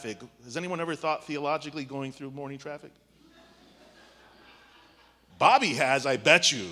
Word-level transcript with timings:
traffic. 0.00 0.18
Has 0.44 0.56
anyone 0.56 0.80
ever 0.80 0.94
thought 0.94 1.24
theologically 1.24 1.84
going 1.84 2.12
through 2.12 2.30
morning 2.30 2.58
traffic? 2.58 2.92
Bobby 5.38 5.74
has, 5.74 6.06
I 6.06 6.16
bet 6.16 6.52
you. 6.52 6.68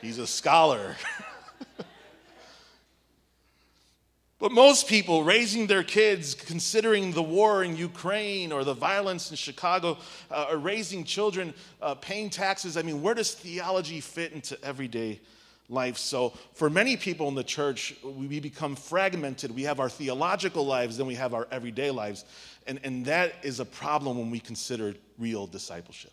He's 0.00 0.18
a 0.18 0.26
scholar. 0.26 0.96
but 4.38 4.52
most 4.52 4.88
people 4.88 5.22
raising 5.22 5.66
their 5.66 5.82
kids, 5.82 6.34
considering 6.34 7.12
the 7.12 7.22
war 7.22 7.62
in 7.62 7.76
Ukraine 7.76 8.50
or 8.50 8.64
the 8.64 8.74
violence 8.74 9.30
in 9.30 9.36
Chicago, 9.36 9.98
uh, 10.30 10.46
or 10.50 10.56
raising 10.56 11.04
children, 11.04 11.52
uh, 11.82 11.94
paying 11.94 12.30
taxes, 12.30 12.78
I 12.78 12.82
mean, 12.82 13.02
where 13.02 13.14
does 13.14 13.34
theology 13.34 14.00
fit 14.00 14.32
into 14.32 14.62
everyday 14.64 15.20
life? 15.68 15.96
So, 15.96 16.32
for 16.54 16.68
many 16.68 16.96
people 16.96 17.28
in 17.28 17.34
the 17.34 17.44
church, 17.44 17.94
we 18.02 18.40
become 18.40 18.76
fragmented. 18.76 19.54
We 19.54 19.62
have 19.62 19.80
our 19.80 19.88
theological 19.88 20.66
lives, 20.66 20.96
then 20.96 21.06
we 21.06 21.14
have 21.14 21.34
our 21.34 21.46
everyday 21.50 21.90
lives. 21.90 22.24
And, 22.66 22.80
and 22.84 23.04
that 23.06 23.34
is 23.42 23.60
a 23.60 23.64
problem 23.64 24.18
when 24.18 24.30
we 24.30 24.40
consider 24.40 24.94
real 25.18 25.46
discipleship. 25.46 26.12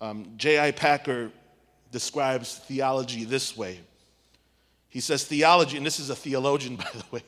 Um, 0.00 0.32
J.I. 0.36 0.72
Packer 0.72 1.30
describes 1.92 2.58
theology 2.58 3.24
this 3.24 3.56
way. 3.56 3.78
He 4.88 5.00
says, 5.00 5.24
Theology, 5.24 5.76
and 5.76 5.86
this 5.86 6.00
is 6.00 6.10
a 6.10 6.16
theologian, 6.16 6.76
by 6.76 6.88
the 6.92 7.04
way, 7.10 7.22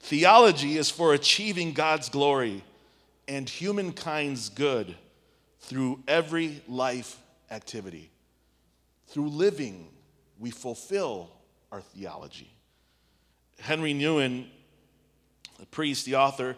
theology 0.00 0.78
is 0.78 0.90
for 0.90 1.12
achieving 1.12 1.72
God's 1.72 2.08
glory 2.08 2.64
and 3.28 3.48
humankind's 3.48 4.48
good 4.48 4.94
through 5.60 6.02
every 6.06 6.62
life 6.68 7.18
activity. 7.50 8.10
Through 9.08 9.28
living, 9.28 9.88
we 10.38 10.50
fulfill 10.50 11.30
our 11.72 11.80
theology. 11.80 12.50
Henri 13.60 13.94
Nouwen, 13.94 14.46
the 15.58 15.66
priest, 15.66 16.04
the 16.04 16.16
author, 16.16 16.56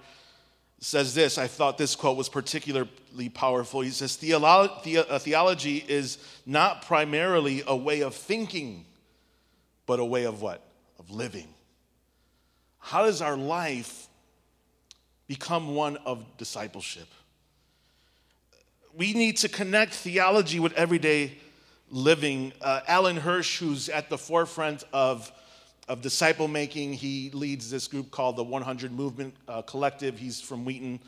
says 0.80 1.14
this. 1.14 1.38
I 1.38 1.46
thought 1.46 1.78
this 1.78 1.96
quote 1.96 2.16
was 2.16 2.28
particularly 2.28 3.28
powerful. 3.32 3.80
He 3.80 3.90
says, 3.90 4.16
uh, 4.32 5.18
Theology 5.18 5.84
is 5.88 6.18
not 6.46 6.82
primarily 6.82 7.62
a 7.66 7.76
way 7.76 8.00
of 8.00 8.14
thinking, 8.14 8.84
but 9.86 10.00
a 10.00 10.04
way 10.04 10.24
of 10.24 10.42
what? 10.42 10.62
Of 10.98 11.10
living. 11.10 11.48
How 12.78 13.04
does 13.04 13.20
our 13.20 13.36
life 13.36 14.06
become 15.26 15.74
one 15.74 15.96
of 15.98 16.24
discipleship? 16.36 17.08
We 18.94 19.12
need 19.12 19.36
to 19.38 19.48
connect 19.48 19.94
theology 19.94 20.58
with 20.58 20.72
everyday 20.72 21.38
living. 21.90 22.52
Uh, 22.60 22.80
Alan 22.86 23.16
Hirsch, 23.16 23.58
who's 23.58 23.88
at 23.88 24.10
the 24.10 24.18
forefront 24.18 24.84
of 24.92 25.30
of 25.88 26.02
disciple 26.02 26.48
making. 26.48 26.92
He 26.92 27.30
leads 27.32 27.70
this 27.70 27.88
group 27.88 28.10
called 28.10 28.36
the 28.36 28.44
100 28.44 28.92
Movement 28.92 29.34
uh, 29.48 29.62
Collective. 29.62 30.18
He's 30.18 30.40
from 30.40 30.64
Wheaton. 30.64 31.00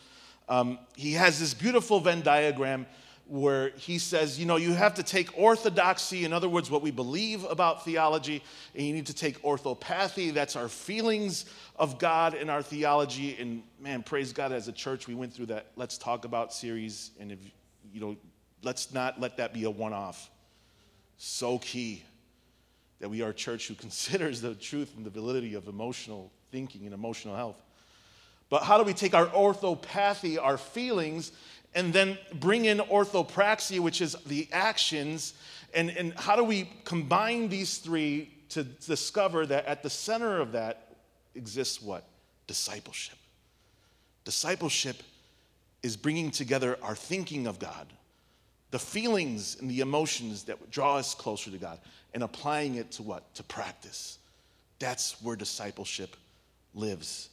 Um, 0.48 0.78
he 0.96 1.12
has 1.12 1.38
this 1.38 1.54
beautiful 1.54 2.00
Venn 2.00 2.22
diagram 2.22 2.86
where 3.26 3.70
he 3.76 3.98
says, 3.98 4.40
you 4.40 4.46
know, 4.46 4.56
you 4.56 4.72
have 4.72 4.94
to 4.94 5.04
take 5.04 5.38
orthodoxy, 5.38 6.24
in 6.24 6.32
other 6.32 6.48
words, 6.48 6.68
what 6.68 6.82
we 6.82 6.90
believe 6.90 7.44
about 7.44 7.84
theology, 7.84 8.42
and 8.74 8.84
you 8.84 8.92
need 8.92 9.06
to 9.06 9.14
take 9.14 9.44
orthopathy, 9.44 10.32
that's 10.32 10.56
our 10.56 10.66
feelings 10.66 11.44
of 11.76 11.98
God 12.00 12.34
and 12.34 12.50
our 12.50 12.60
theology. 12.60 13.36
And 13.38 13.62
man, 13.78 14.02
praise 14.02 14.32
God, 14.32 14.50
as 14.50 14.66
a 14.66 14.72
church, 14.72 15.06
we 15.06 15.14
went 15.14 15.32
through 15.32 15.46
that 15.46 15.66
Let's 15.76 15.96
Talk 15.96 16.24
About 16.24 16.52
series, 16.52 17.12
and 17.20 17.30
if, 17.30 17.38
you 17.92 18.00
know, 18.00 18.16
let's 18.64 18.92
not 18.92 19.20
let 19.20 19.36
that 19.36 19.54
be 19.54 19.62
a 19.62 19.70
one 19.70 19.92
off. 19.92 20.29
So 21.22 21.58
key 21.58 22.02
that 22.98 23.10
we 23.10 23.20
are 23.20 23.28
a 23.28 23.34
church 23.34 23.68
who 23.68 23.74
considers 23.86 24.40
the 24.40 24.54
truth 24.54 24.94
and 24.96 25.04
the 25.04 25.10
validity 25.10 25.52
of 25.52 25.68
emotional 25.68 26.32
thinking 26.50 26.86
and 26.86 26.94
emotional 26.94 27.36
health. 27.36 27.62
But 28.48 28.62
how 28.62 28.78
do 28.78 28.84
we 28.84 28.94
take 28.94 29.12
our 29.12 29.26
orthopathy, 29.26 30.38
our 30.38 30.56
feelings, 30.56 31.32
and 31.74 31.92
then 31.92 32.16
bring 32.34 32.64
in 32.64 32.78
orthopraxy, 32.78 33.80
which 33.80 34.00
is 34.00 34.16
the 34.26 34.48
actions, 34.50 35.34
and, 35.74 35.90
and 35.90 36.14
how 36.14 36.36
do 36.36 36.42
we 36.42 36.70
combine 36.84 37.50
these 37.50 37.76
three 37.76 38.32
to 38.48 38.64
discover 38.64 39.44
that 39.44 39.66
at 39.66 39.82
the 39.82 39.90
center 39.90 40.40
of 40.40 40.52
that 40.52 40.96
exists 41.34 41.82
what? 41.82 42.08
Discipleship. 42.46 43.18
Discipleship 44.24 45.02
is 45.82 45.98
bringing 45.98 46.30
together 46.30 46.78
our 46.82 46.96
thinking 46.96 47.46
of 47.46 47.58
God, 47.58 47.86
the 48.70 48.78
feelings 48.78 49.56
and 49.60 49.70
the 49.70 49.80
emotions 49.80 50.44
that 50.44 50.70
draw 50.70 50.96
us 50.96 51.14
closer 51.14 51.50
to 51.50 51.58
God, 51.58 51.78
and 52.14 52.22
applying 52.22 52.74
it 52.76 52.90
to 52.92 53.02
what? 53.02 53.34
To 53.34 53.42
practice. 53.42 54.18
That's 54.78 55.20
where 55.22 55.36
discipleship 55.36 56.16
lives. 56.74 57.28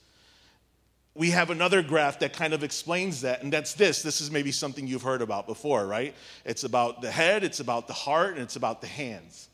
We 1.15 1.31
have 1.31 1.49
another 1.49 1.81
graph 1.81 2.19
that 2.19 2.33
kind 2.33 2.53
of 2.53 2.63
explains 2.63 3.21
that, 3.21 3.41
and 3.41 3.51
that's 3.51 3.73
this. 3.73 4.03
This 4.03 4.21
is 4.21 4.29
maybe 4.29 4.51
something 4.51 4.85
you've 4.85 5.01
heard 5.01 5.23
about 5.23 5.47
before, 5.47 5.85
right? 5.87 6.13
It's 6.45 6.63
about 6.63 7.01
the 7.01 7.09
head, 7.09 7.43
it's 7.43 7.59
about 7.59 7.87
the 7.87 7.93
heart, 7.93 8.33
and 8.33 8.41
it's 8.41 8.55
about 8.55 8.81
the 8.81 8.87
hands. 8.87 9.49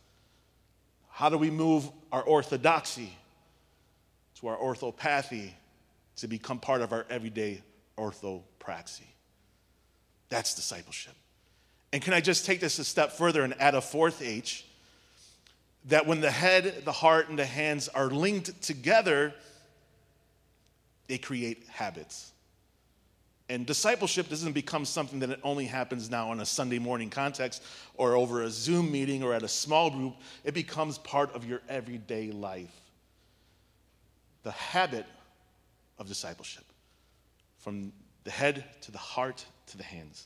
How 1.09 1.29
do 1.29 1.37
we 1.37 1.49
move 1.49 1.89
our 2.11 2.23
orthodoxy 2.23 3.15
to 4.39 4.47
our 4.47 4.57
orthopathy 4.57 5.53
to 6.17 6.27
become 6.27 6.59
part 6.59 6.81
of 6.81 6.91
our 6.91 7.05
everyday 7.09 7.61
orthopraxy? 7.97 9.07
That's 10.27 10.55
discipleship. 10.55 11.13
And 11.93 12.01
can 12.01 12.13
I 12.13 12.21
just 12.21 12.45
take 12.47 12.59
this 12.59 12.79
a 12.79 12.83
step 12.83 13.11
further 13.11 13.43
and 13.43 13.53
add 13.61 13.75
a 13.75 13.81
fourth 13.81 14.23
H? 14.23 14.65
That 15.85 16.07
when 16.07 16.21
the 16.21 16.31
head, 16.31 16.81
the 16.85 16.91
heart, 16.91 17.29
and 17.29 17.37
the 17.37 17.45
hands 17.45 17.87
are 17.87 18.07
linked 18.07 18.63
together, 18.63 19.31
they 21.07 21.19
create 21.19 21.67
habits. 21.69 22.31
And 23.47 23.67
discipleship 23.67 24.27
doesn't 24.27 24.53
become 24.53 24.85
something 24.85 25.19
that 25.19 25.29
it 25.29 25.39
only 25.43 25.65
happens 25.65 26.09
now 26.09 26.31
in 26.31 26.39
a 26.39 26.45
Sunday 26.45 26.79
morning 26.79 27.11
context 27.11 27.61
or 27.93 28.15
over 28.15 28.41
a 28.41 28.49
Zoom 28.49 28.91
meeting 28.91 29.21
or 29.21 29.35
at 29.35 29.43
a 29.43 29.47
small 29.47 29.91
group. 29.91 30.15
It 30.43 30.55
becomes 30.55 30.97
part 30.97 31.35
of 31.35 31.45
your 31.45 31.61
everyday 31.69 32.31
life. 32.31 32.73
The 34.41 34.51
habit 34.51 35.05
of 35.99 36.07
discipleship 36.07 36.65
from 37.59 37.93
the 38.23 38.31
head 38.31 38.63
to 38.81 38.91
the 38.91 38.97
heart 38.97 39.45
to 39.67 39.77
the 39.77 39.83
hands. 39.83 40.25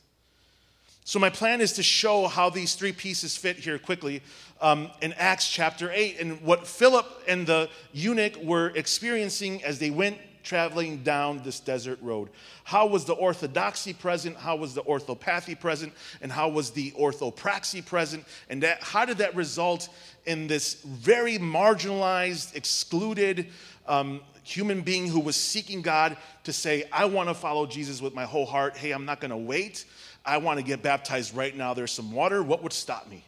So, 1.08 1.18
my 1.18 1.30
plan 1.30 1.62
is 1.62 1.72
to 1.72 1.82
show 1.82 2.26
how 2.26 2.50
these 2.50 2.74
three 2.74 2.92
pieces 2.92 3.34
fit 3.34 3.56
here 3.56 3.78
quickly 3.78 4.20
um, 4.60 4.90
in 5.00 5.14
Acts 5.14 5.48
chapter 5.48 5.90
8 5.90 6.20
and 6.20 6.42
what 6.42 6.66
Philip 6.66 7.06
and 7.26 7.46
the 7.46 7.70
eunuch 7.94 8.36
were 8.42 8.72
experiencing 8.74 9.64
as 9.64 9.78
they 9.78 9.88
went 9.88 10.18
traveling 10.42 10.98
down 10.98 11.40
this 11.42 11.60
desert 11.60 11.98
road. 12.02 12.28
How 12.62 12.86
was 12.86 13.06
the 13.06 13.14
orthodoxy 13.14 13.94
present? 13.94 14.36
How 14.36 14.56
was 14.56 14.74
the 14.74 14.82
orthopathy 14.82 15.54
present? 15.54 15.94
And 16.20 16.30
how 16.30 16.50
was 16.50 16.72
the 16.72 16.90
orthopraxy 16.90 17.82
present? 17.82 18.26
And 18.50 18.62
that, 18.62 18.82
how 18.82 19.06
did 19.06 19.16
that 19.16 19.34
result 19.34 19.88
in 20.26 20.46
this 20.46 20.74
very 20.82 21.38
marginalized, 21.38 22.54
excluded 22.54 23.46
um, 23.86 24.20
human 24.42 24.82
being 24.82 25.06
who 25.06 25.20
was 25.20 25.36
seeking 25.36 25.80
God 25.80 26.18
to 26.44 26.52
say, 26.52 26.84
I 26.92 27.06
want 27.06 27.30
to 27.30 27.34
follow 27.34 27.66
Jesus 27.66 28.02
with 28.02 28.14
my 28.14 28.24
whole 28.24 28.46
heart. 28.46 28.76
Hey, 28.76 28.92
I'm 28.92 29.06
not 29.06 29.20
going 29.20 29.30
to 29.30 29.36
wait. 29.38 29.86
I 30.24 30.38
want 30.38 30.58
to 30.58 30.64
get 30.64 30.82
baptized 30.82 31.34
right 31.34 31.56
now. 31.56 31.74
There's 31.74 31.92
some 31.92 32.12
water. 32.12 32.42
What 32.42 32.62
would 32.62 32.72
stop 32.72 33.08
me? 33.08 33.24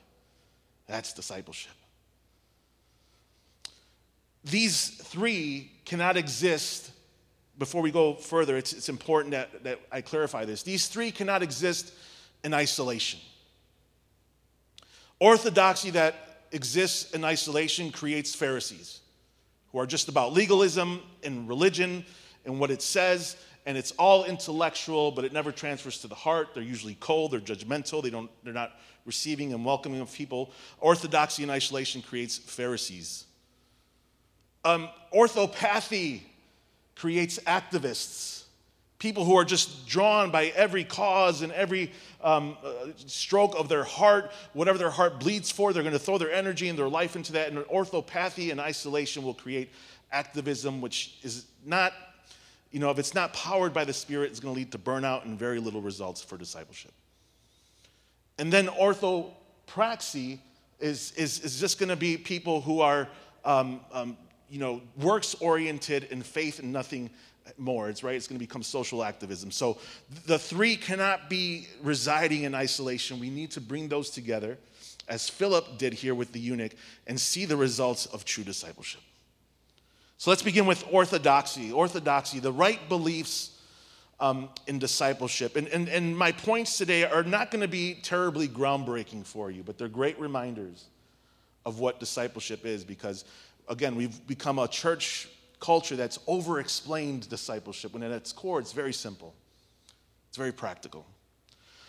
That's 0.86 1.12
discipleship. 1.12 1.72
These 4.44 4.88
three 4.88 5.70
cannot 5.84 6.16
exist. 6.16 6.90
Before 7.58 7.82
we 7.82 7.90
go 7.90 8.14
further, 8.14 8.56
it's, 8.56 8.72
it's 8.72 8.88
important 8.88 9.32
that, 9.32 9.64
that 9.64 9.80
I 9.92 10.00
clarify 10.00 10.44
this. 10.44 10.62
These 10.62 10.88
three 10.88 11.10
cannot 11.10 11.42
exist 11.42 11.92
in 12.42 12.54
isolation. 12.54 13.20
Orthodoxy 15.18 15.90
that 15.90 16.14
exists 16.52 17.12
in 17.12 17.24
isolation 17.24 17.92
creates 17.92 18.34
Pharisees 18.34 19.00
who 19.72 19.78
are 19.78 19.86
just 19.86 20.08
about 20.08 20.32
legalism 20.32 21.02
and 21.22 21.48
religion 21.48 22.04
and 22.44 22.58
what 22.58 22.70
it 22.70 22.82
says 22.82 23.36
and 23.66 23.76
it's 23.76 23.92
all 23.92 24.24
intellectual, 24.24 25.10
but 25.10 25.24
it 25.24 25.32
never 25.32 25.52
transfers 25.52 25.98
to 25.98 26.08
the 26.08 26.14
heart. 26.14 26.48
They're 26.54 26.62
usually 26.62 26.96
cold, 27.00 27.32
they're 27.32 27.40
judgmental, 27.40 28.02
they 28.02 28.10
don't, 28.10 28.30
they're 28.42 28.52
not 28.52 28.72
receiving 29.06 29.52
and 29.52 29.64
welcoming 29.64 30.00
of 30.00 30.12
people. 30.12 30.52
Orthodoxy 30.78 31.42
and 31.42 31.50
isolation 31.50 32.02
creates 32.02 32.38
Pharisees. 32.38 33.24
Um, 34.64 34.88
orthopathy 35.12 36.26
creates 36.94 37.38
activists, 37.40 38.44
people 38.98 39.24
who 39.24 39.34
are 39.36 39.44
just 39.44 39.86
drawn 39.86 40.30
by 40.30 40.46
every 40.48 40.84
cause 40.84 41.40
and 41.40 41.50
every 41.52 41.90
um, 42.22 42.56
uh, 42.62 42.88
stroke 42.96 43.54
of 43.58 43.68
their 43.70 43.84
heart, 43.84 44.30
whatever 44.52 44.76
their 44.76 44.90
heart 44.90 45.18
bleeds 45.18 45.50
for, 45.50 45.72
they're 45.72 45.82
going 45.82 45.94
to 45.94 45.98
throw 45.98 46.18
their 46.18 46.30
energy 46.30 46.68
and 46.68 46.78
their 46.78 46.88
life 46.88 47.16
into 47.16 47.32
that. 47.32 47.48
And 47.48 47.58
orthopathy 47.64 48.50
and 48.50 48.60
isolation 48.60 49.22
will 49.22 49.34
create 49.34 49.70
activism, 50.12 50.82
which 50.82 51.18
is 51.22 51.46
not 51.64 51.94
you 52.70 52.78
know, 52.78 52.90
if 52.90 52.98
it's 52.98 53.14
not 53.14 53.32
powered 53.32 53.72
by 53.72 53.84
the 53.84 53.92
Spirit, 53.92 54.30
it's 54.30 54.40
going 54.40 54.54
to 54.54 54.58
lead 54.58 54.72
to 54.72 54.78
burnout 54.78 55.24
and 55.24 55.38
very 55.38 55.58
little 55.58 55.80
results 55.80 56.22
for 56.22 56.36
discipleship. 56.36 56.92
And 58.38 58.52
then 58.52 58.68
orthopraxy 58.68 60.38
is, 60.78 61.12
is, 61.12 61.40
is 61.40 61.60
just 61.60 61.78
going 61.78 61.88
to 61.88 61.96
be 61.96 62.16
people 62.16 62.60
who 62.60 62.80
are, 62.80 63.08
um, 63.44 63.80
um, 63.92 64.16
you 64.48 64.58
know, 64.58 64.80
works 64.96 65.34
oriented 65.40 66.08
and 66.10 66.24
faith 66.24 66.58
and 66.58 66.72
nothing 66.72 67.10
more. 67.58 67.88
It's 67.88 68.02
right, 68.04 68.14
it's 68.14 68.28
going 68.28 68.38
to 68.38 68.46
become 68.46 68.62
social 68.62 69.02
activism. 69.02 69.50
So 69.50 69.78
the 70.26 70.38
three 70.38 70.76
cannot 70.76 71.28
be 71.28 71.66
residing 71.82 72.44
in 72.44 72.54
isolation. 72.54 73.18
We 73.18 73.30
need 73.30 73.50
to 73.52 73.60
bring 73.60 73.88
those 73.88 74.10
together, 74.10 74.58
as 75.08 75.28
Philip 75.28 75.76
did 75.76 75.92
here 75.92 76.14
with 76.14 76.32
the 76.32 76.40
eunuch, 76.40 76.72
and 77.06 77.20
see 77.20 77.44
the 77.44 77.56
results 77.56 78.06
of 78.06 78.24
true 78.24 78.44
discipleship. 78.44 79.00
So 80.20 80.30
let's 80.30 80.42
begin 80.42 80.66
with 80.66 80.84
orthodoxy. 80.90 81.72
Orthodoxy, 81.72 82.40
the 82.40 82.52
right 82.52 82.78
beliefs 82.90 83.58
um, 84.20 84.50
in 84.66 84.78
discipleship. 84.78 85.56
And, 85.56 85.66
and, 85.68 85.88
and 85.88 86.14
my 86.14 86.30
points 86.30 86.76
today 86.76 87.04
are 87.04 87.22
not 87.22 87.50
going 87.50 87.62
to 87.62 87.68
be 87.68 87.94
terribly 88.02 88.46
groundbreaking 88.46 89.24
for 89.24 89.50
you, 89.50 89.62
but 89.62 89.78
they're 89.78 89.88
great 89.88 90.20
reminders 90.20 90.84
of 91.64 91.78
what 91.78 92.00
discipleship 92.00 92.66
is 92.66 92.84
because, 92.84 93.24
again, 93.66 93.96
we've 93.96 94.26
become 94.26 94.58
a 94.58 94.68
church 94.68 95.26
culture 95.58 95.96
that's 95.96 96.18
over 96.26 96.60
explained 96.60 97.26
discipleship 97.30 97.94
when 97.94 98.02
at 98.02 98.10
its 98.10 98.30
core 98.30 98.60
it's 98.60 98.72
very 98.72 98.92
simple, 98.92 99.34
it's 100.28 100.36
very 100.36 100.52
practical. 100.52 101.06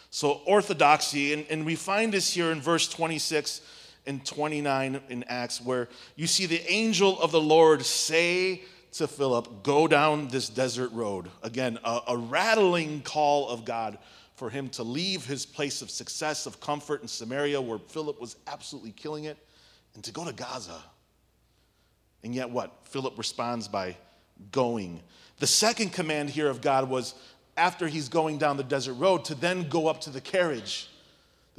So, 0.10 0.40
orthodoxy, 0.46 1.34
and, 1.34 1.46
and 1.50 1.66
we 1.66 1.76
find 1.76 2.14
this 2.14 2.34
here 2.34 2.54
in 2.54 2.62
verse 2.62 2.88
26 2.88 3.60
and 4.06 4.26
29 4.26 5.02
in 5.10 5.24
Acts, 5.28 5.62
where 5.62 5.88
you 6.16 6.28
see 6.28 6.46
the 6.46 6.62
angel 6.72 7.20
of 7.20 7.32
the 7.32 7.42
Lord 7.42 7.86
say 7.86 8.64
to 8.94 9.08
Philip, 9.08 9.64
Go 9.64 9.88
down 9.88 10.28
this 10.28 10.50
desert 10.50 10.92
road. 10.92 11.30
Again, 11.44 11.80
a, 11.84 12.02
a, 12.10 12.18
rattling 12.18 13.02
call 13.02 13.50
of 13.50 13.66
God 13.66 13.98
for 14.36 14.50
him 14.50 14.70
to 14.70 14.84
leave 14.84 15.26
his 15.26 15.46
place 15.46 15.82
of 15.82 15.90
success, 15.90 16.46
of 16.46 16.60
comfort 16.60 17.02
in 17.02 17.08
Samaria, 17.08 17.62
where 17.62 17.80
Philip 17.80 18.20
was 18.20 18.36
absolutely 18.48 18.92
killing 18.92 19.26
it, 19.26 19.38
and 19.94 20.04
to 20.04 20.12
go 20.12 20.26
to 20.26 20.34
Gaza. 20.34 20.82
And 22.24 22.34
yet, 22.36 22.50
what? 22.50 22.72
Philip 22.86 23.18
responds 23.18 23.68
by 23.68 23.98
going. 24.52 25.02
The 25.40 25.48
second 25.48 25.94
command 25.94 26.30
here 26.30 26.48
of 26.48 26.62
God 26.62 26.90
was 26.90 27.16
after 27.58 27.88
he's 27.88 28.10
going 28.10 28.38
down 28.38 28.58
the 28.58 28.64
desert 28.64 28.94
road 28.94 29.26
to 29.26 29.36
then 29.36 29.70
go 29.70 29.88
up 29.88 30.02
to 30.02 30.10
the 30.10 30.22
carriage. 30.22 30.88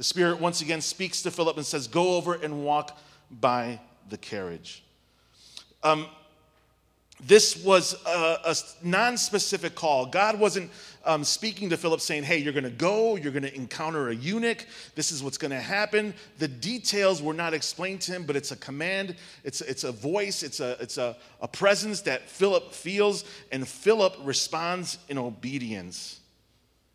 The 0.03 0.07
Spirit 0.07 0.41
once 0.41 0.59
again 0.59 0.81
speaks 0.81 1.21
to 1.21 1.31
Philip 1.31 1.55
and 1.55 1.65
says, 1.65 1.87
Go 1.87 2.17
over 2.17 2.33
and 2.33 2.65
walk 2.65 2.99
by 3.31 3.79
the 4.09 4.17
carriage. 4.17 4.83
Um, 5.81 6.07
this 7.25 7.63
was 7.63 7.95
a, 8.05 8.37
a 8.43 8.55
non 8.83 9.15
specific 9.15 9.75
call. 9.75 10.05
God 10.05 10.37
wasn't 10.37 10.71
um, 11.05 11.23
speaking 11.23 11.69
to 11.69 11.77
Philip 11.77 12.01
saying, 12.01 12.23
Hey, 12.23 12.39
you're 12.39 12.51
going 12.51 12.65
to 12.65 12.69
go, 12.69 13.15
you're 13.15 13.31
going 13.31 13.43
to 13.43 13.55
encounter 13.55 14.09
a 14.09 14.13
eunuch, 14.13 14.67
this 14.95 15.13
is 15.13 15.23
what's 15.23 15.37
going 15.37 15.51
to 15.51 15.61
happen. 15.61 16.13
The 16.37 16.49
details 16.49 17.21
were 17.21 17.33
not 17.33 17.53
explained 17.53 18.01
to 18.01 18.11
him, 18.11 18.25
but 18.25 18.35
it's 18.35 18.51
a 18.51 18.57
command, 18.57 19.15
it's, 19.45 19.61
it's 19.61 19.85
a 19.85 19.93
voice, 19.93 20.43
it's, 20.43 20.59
a, 20.59 20.75
it's 20.81 20.97
a, 20.97 21.15
a 21.39 21.47
presence 21.47 22.01
that 22.01 22.29
Philip 22.29 22.73
feels, 22.73 23.23
and 23.53 23.65
Philip 23.65 24.17
responds 24.21 24.97
in 25.07 25.17
obedience. 25.17 26.19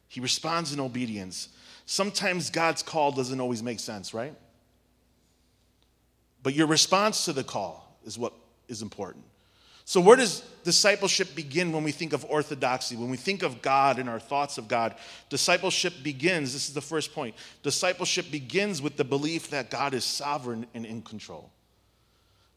He 0.08 0.20
responds 0.20 0.75
in 0.75 0.81
obedience. 0.81 1.49
Sometimes 1.90 2.50
God's 2.50 2.82
call 2.82 3.12
doesn't 3.12 3.40
always 3.40 3.62
make 3.62 3.81
sense, 3.81 4.12
right? 4.12 4.35
But 6.43 6.52
your 6.52 6.67
response 6.67 7.25
to 7.25 7.32
the 7.32 7.43
call 7.43 7.99
is 8.05 8.19
what 8.19 8.35
is 8.69 8.82
important. 8.82 9.25
So, 9.87 9.99
where 9.99 10.14
does 10.14 10.43
discipleship 10.64 11.35
begin 11.35 11.73
when 11.73 11.85
we 11.85 11.93
think 11.93 12.12
of 12.12 12.26
orthodoxy? 12.26 12.94
When 12.94 13.08
we 13.08 13.17
think 13.17 13.43
of 13.43 13.62
God 13.62 13.99
and 13.99 14.06
our 14.06 14.20
thoughts 14.20 14.58
of 14.58 14.69
God, 14.69 14.96
discipleship 15.31 15.94
begins. 16.02 16.52
This 16.52 16.69
is 16.69 16.75
the 16.75 16.82
first 16.82 17.14
point. 17.14 17.35
Discipleship 17.62 18.31
begins 18.31 18.82
with 18.82 18.99
the 18.99 19.05
belief 19.05 19.49
that 19.49 19.70
God 19.70 19.94
is 19.94 20.05
sovereign 20.05 20.67
and 20.75 20.84
in 20.84 21.00
control. 21.00 21.50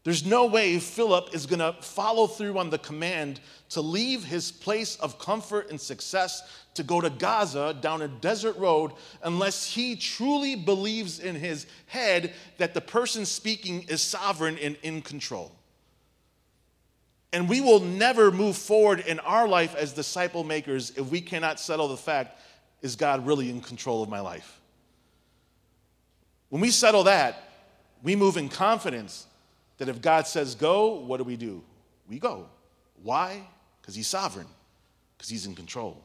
There's 0.04 0.26
no 0.26 0.46
way 0.46 0.78
Philip 0.80 1.32
is 1.32 1.46
going 1.46 1.60
to 1.60 1.80
follow 1.80 2.26
through 2.26 2.58
on 2.58 2.70
the 2.70 2.78
command 2.78 3.40
to 3.70 3.80
leave 3.80 4.24
his 4.24 4.50
place 4.50 4.96
of 4.96 5.18
comfort 5.18 5.70
and 5.70 5.80
success 5.80 6.42
to 6.74 6.82
go 6.82 7.00
to 7.00 7.08
Gaza 7.08 7.76
down 7.80 8.02
a 8.02 8.08
desert 8.08 8.56
road 8.56 8.92
unless 9.22 9.64
he 9.64 9.94
truly 9.94 10.56
believes 10.56 11.20
in 11.20 11.36
his 11.36 11.66
head 11.86 12.32
that 12.58 12.74
the 12.74 12.80
person 12.80 13.24
speaking 13.24 13.84
is 13.84 14.02
sovereign 14.02 14.58
and 14.58 14.76
in 14.82 15.02
control. 15.02 15.52
And 17.32 17.48
we 17.48 17.60
will 17.60 17.80
never 17.80 18.32
move 18.32 18.56
forward 18.56 19.00
in 19.00 19.20
our 19.20 19.46
life 19.46 19.74
as 19.76 19.92
disciple 19.92 20.42
makers 20.42 20.90
if 20.96 21.06
we 21.10 21.20
cannot 21.20 21.60
settle 21.60 21.88
the 21.88 21.96
fact 21.96 22.40
is 22.82 22.96
God 22.96 23.24
really 23.24 23.48
in 23.48 23.60
control 23.60 24.02
of 24.02 24.08
my 24.08 24.20
life? 24.20 24.60
When 26.48 26.60
we 26.60 26.70
settle 26.70 27.04
that, 27.04 27.48
we 28.02 28.16
move 28.16 28.36
in 28.36 28.48
confidence 28.48 29.26
that 29.82 29.88
if 29.88 30.00
God 30.00 30.28
says 30.28 30.54
go, 30.54 31.00
what 31.00 31.16
do 31.16 31.24
we 31.24 31.34
do? 31.34 31.60
We 32.08 32.20
go. 32.20 32.46
Why? 33.02 33.42
Because 33.80 33.96
He's 33.96 34.06
sovereign, 34.06 34.46
because 35.18 35.28
He's 35.28 35.44
in 35.44 35.56
control. 35.56 36.04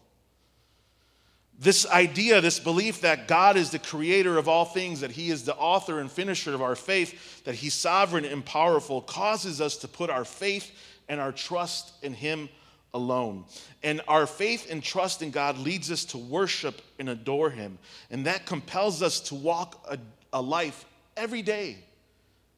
This 1.59 1.85
idea, 1.85 2.41
this 2.41 2.59
belief 2.59 3.01
that 3.01 3.27
God 3.27 3.55
is 3.55 3.69
the 3.69 3.77
creator 3.77 4.39
of 4.39 4.47
all 4.47 4.65
things, 4.65 5.01
that 5.01 5.11
He 5.11 5.29
is 5.29 5.43
the 5.43 5.55
author 5.55 5.99
and 5.99 6.11
finisher 6.11 6.55
of 6.55 6.61
our 6.63 6.75
faith, 6.75 7.43
that 7.43 7.53
He's 7.53 7.75
sovereign 7.75 8.25
and 8.25 8.43
powerful, 8.43 8.99
causes 8.99 9.61
us 9.61 9.77
to 9.77 9.87
put 9.87 10.09
our 10.09 10.25
faith 10.25 10.71
and 11.07 11.21
our 11.21 11.31
trust 11.31 12.03
in 12.03 12.15
Him 12.15 12.49
alone. 12.95 13.45
And 13.83 14.01
our 14.07 14.25
faith 14.25 14.71
and 14.71 14.81
trust 14.81 15.21
in 15.21 15.29
God 15.29 15.59
leads 15.59 15.91
us 15.91 16.03
to 16.05 16.17
worship 16.17 16.81
and 16.97 17.09
adore 17.09 17.51
Him. 17.51 17.77
And 18.09 18.25
that 18.25 18.47
compels 18.47 19.03
us 19.03 19.19
to 19.19 19.35
walk 19.35 19.85
a, 19.87 19.99
a 20.33 20.41
life 20.41 20.83
every 21.15 21.43
day 21.43 21.83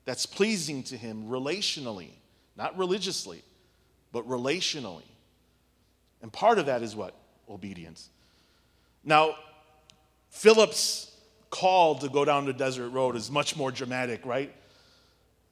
that's 0.10 0.26
pleasing 0.26 0.82
to 0.82 0.98
Him 0.98 1.26
relationally, 1.28 2.10
not 2.58 2.76
religiously, 2.76 3.44
but 4.12 4.28
relationally. 4.28 5.04
And 6.24 6.34
part 6.34 6.58
of 6.58 6.66
that 6.66 6.82
is 6.82 6.96
what? 6.96 7.14
Obedience. 7.48 8.10
Now, 9.04 9.36
Philip's 10.32 11.16
call 11.52 12.00
to 12.00 12.10
go 12.10 12.26
down 12.26 12.48
the 12.48 12.54
desert 12.54 12.90
road 12.90 13.16
is 13.16 13.30
much 13.30 13.56
more 13.56 13.70
dramatic, 13.70 14.26
right? 14.26 14.52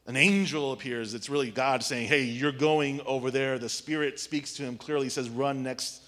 an 0.07 0.15
angel 0.15 0.71
appears. 0.71 1.13
It's 1.13 1.29
really 1.29 1.51
God 1.51 1.83
saying, 1.83 2.07
Hey, 2.07 2.23
you're 2.23 2.51
going 2.51 3.01
over 3.05 3.29
there. 3.29 3.59
The 3.59 3.69
Spirit 3.69 4.19
speaks 4.19 4.53
to 4.53 4.63
him 4.63 4.77
clearly, 4.77 5.09
says, 5.09 5.29
Run 5.29 5.61
next 5.61 6.01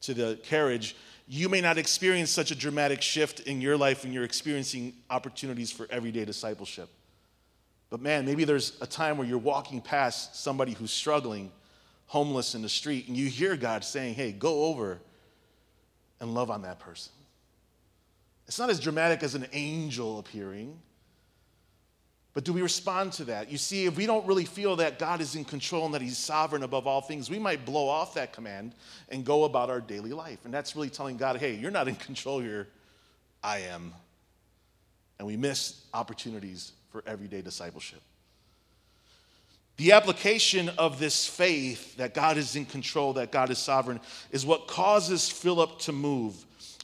to 0.00 0.14
the 0.14 0.40
carriage. 0.42 0.96
You 1.28 1.48
may 1.48 1.60
not 1.60 1.78
experience 1.78 2.30
such 2.30 2.50
a 2.50 2.54
dramatic 2.56 3.02
shift 3.02 3.40
in 3.40 3.60
your 3.60 3.76
life 3.76 4.02
when 4.02 4.12
you're 4.12 4.24
experiencing 4.24 4.94
opportunities 5.10 5.70
for 5.70 5.86
everyday 5.90 6.24
discipleship. 6.24 6.88
But 7.94 8.02
man, 8.02 8.26
maybe 8.26 8.42
there's 8.42 8.76
a 8.80 8.88
time 8.88 9.18
where 9.18 9.24
you're 9.24 9.38
walking 9.38 9.80
past 9.80 10.34
somebody 10.34 10.72
who's 10.72 10.90
struggling, 10.90 11.52
homeless 12.06 12.56
in 12.56 12.62
the 12.62 12.68
street, 12.68 13.06
and 13.06 13.16
you 13.16 13.28
hear 13.28 13.56
God 13.56 13.84
saying, 13.84 14.14
Hey, 14.14 14.32
go 14.32 14.64
over 14.64 14.98
and 16.18 16.34
love 16.34 16.50
on 16.50 16.62
that 16.62 16.80
person. 16.80 17.12
It's 18.48 18.58
not 18.58 18.68
as 18.68 18.80
dramatic 18.80 19.22
as 19.22 19.36
an 19.36 19.46
angel 19.52 20.18
appearing. 20.18 20.76
But 22.32 22.42
do 22.42 22.52
we 22.52 22.62
respond 22.62 23.12
to 23.12 23.26
that? 23.26 23.48
You 23.48 23.58
see, 23.58 23.84
if 23.84 23.96
we 23.96 24.06
don't 24.06 24.26
really 24.26 24.44
feel 24.44 24.74
that 24.74 24.98
God 24.98 25.20
is 25.20 25.36
in 25.36 25.44
control 25.44 25.84
and 25.84 25.94
that 25.94 26.02
He's 26.02 26.18
sovereign 26.18 26.64
above 26.64 26.88
all 26.88 27.00
things, 27.00 27.30
we 27.30 27.38
might 27.38 27.64
blow 27.64 27.88
off 27.88 28.14
that 28.14 28.32
command 28.32 28.74
and 29.08 29.24
go 29.24 29.44
about 29.44 29.70
our 29.70 29.80
daily 29.80 30.12
life. 30.12 30.40
And 30.44 30.52
that's 30.52 30.74
really 30.74 30.90
telling 30.90 31.16
God, 31.16 31.36
hey, 31.36 31.54
you're 31.54 31.70
not 31.70 31.86
in 31.86 31.94
control 31.94 32.40
here, 32.40 32.66
I 33.40 33.58
am. 33.58 33.94
And 35.20 35.28
we 35.28 35.36
miss 35.36 35.84
opportunities 35.94 36.72
for 36.94 37.02
everyday 37.08 37.42
discipleship. 37.42 38.00
The 39.78 39.90
application 39.90 40.68
of 40.78 41.00
this 41.00 41.26
faith 41.26 41.96
that 41.96 42.14
God 42.14 42.36
is 42.36 42.54
in 42.54 42.66
control, 42.66 43.14
that 43.14 43.32
God 43.32 43.50
is 43.50 43.58
sovereign, 43.58 43.98
is 44.30 44.46
what 44.46 44.68
causes 44.68 45.28
Philip 45.28 45.80
to 45.80 45.92
move 45.92 46.36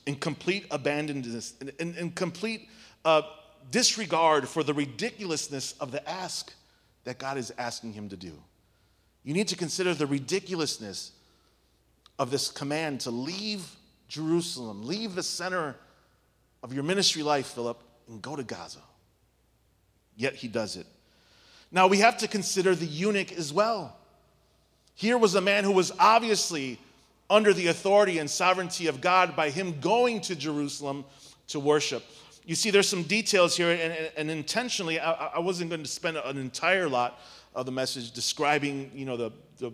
in 0.06 0.16
complete 0.16 0.68
abandonness, 0.70 1.52
in, 1.62 1.70
in, 1.78 1.94
in 1.94 2.10
complete 2.10 2.68
uh, 3.04 3.22
disregard 3.70 4.48
for 4.48 4.64
the 4.64 4.74
ridiculousness 4.74 5.74
of 5.78 5.92
the 5.92 6.10
ask 6.10 6.52
that 7.04 7.20
God 7.20 7.38
is 7.38 7.52
asking 7.56 7.92
him 7.92 8.08
to 8.08 8.16
do. 8.16 8.32
You 9.22 9.32
need 9.32 9.46
to 9.46 9.56
consider 9.56 9.94
the 9.94 10.08
ridiculousness 10.08 11.12
of 12.18 12.32
this 12.32 12.50
command 12.50 13.02
to 13.02 13.12
leave 13.12 13.64
Jerusalem, 14.08 14.84
leave 14.84 15.14
the 15.14 15.22
center 15.22 15.76
of 16.64 16.74
your 16.74 16.82
ministry 16.82 17.22
life, 17.22 17.46
Philip, 17.46 17.80
and 18.08 18.20
go 18.20 18.34
to 18.34 18.42
Gaza. 18.42 18.80
Yet 20.20 20.34
he 20.34 20.48
does 20.48 20.76
it. 20.76 20.86
Now 21.72 21.86
we 21.86 21.98
have 21.98 22.18
to 22.18 22.28
consider 22.28 22.74
the 22.74 22.86
eunuch 22.86 23.32
as 23.32 23.52
well. 23.52 23.96
Here 24.94 25.16
was 25.16 25.34
a 25.34 25.40
man 25.40 25.64
who 25.64 25.72
was 25.72 25.92
obviously 25.98 26.78
under 27.28 27.52
the 27.52 27.68
authority 27.68 28.18
and 28.18 28.28
sovereignty 28.28 28.86
of 28.86 29.00
God 29.00 29.34
by 29.34 29.50
him 29.50 29.80
going 29.80 30.20
to 30.22 30.36
Jerusalem 30.36 31.04
to 31.48 31.60
worship 31.60 32.04
you 32.44 32.54
see, 32.54 32.70
there's 32.70 32.88
some 32.88 33.02
details 33.02 33.56
here, 33.56 33.70
and, 33.70 34.10
and 34.16 34.30
intentionally, 34.30 34.98
I, 34.98 35.12
I, 35.12 35.38
wasn't 35.38 35.70
going 35.70 35.82
to 35.82 35.88
spend 35.88 36.16
an 36.16 36.38
entire 36.38 36.88
lot 36.88 37.20
of 37.54 37.66
the 37.66 37.72
message 37.72 38.12
describing, 38.12 38.90
you 38.94 39.04
know, 39.04 39.16
the, 39.16 39.30
the 39.58 39.72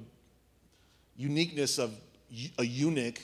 uniqueness 1.17 1.79
of 1.79 1.95
a 2.59 2.65
eunuch. 2.65 3.21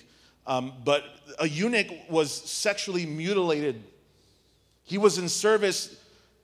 Um, 0.47 0.73
but 0.85 1.05
a 1.39 1.49
eunuch 1.49 1.89
was 2.09 2.33
sexually 2.33 3.05
mutilated. 3.05 3.83
He 4.85 4.97
was 4.97 5.19
in 5.19 5.29
service 5.29 6.02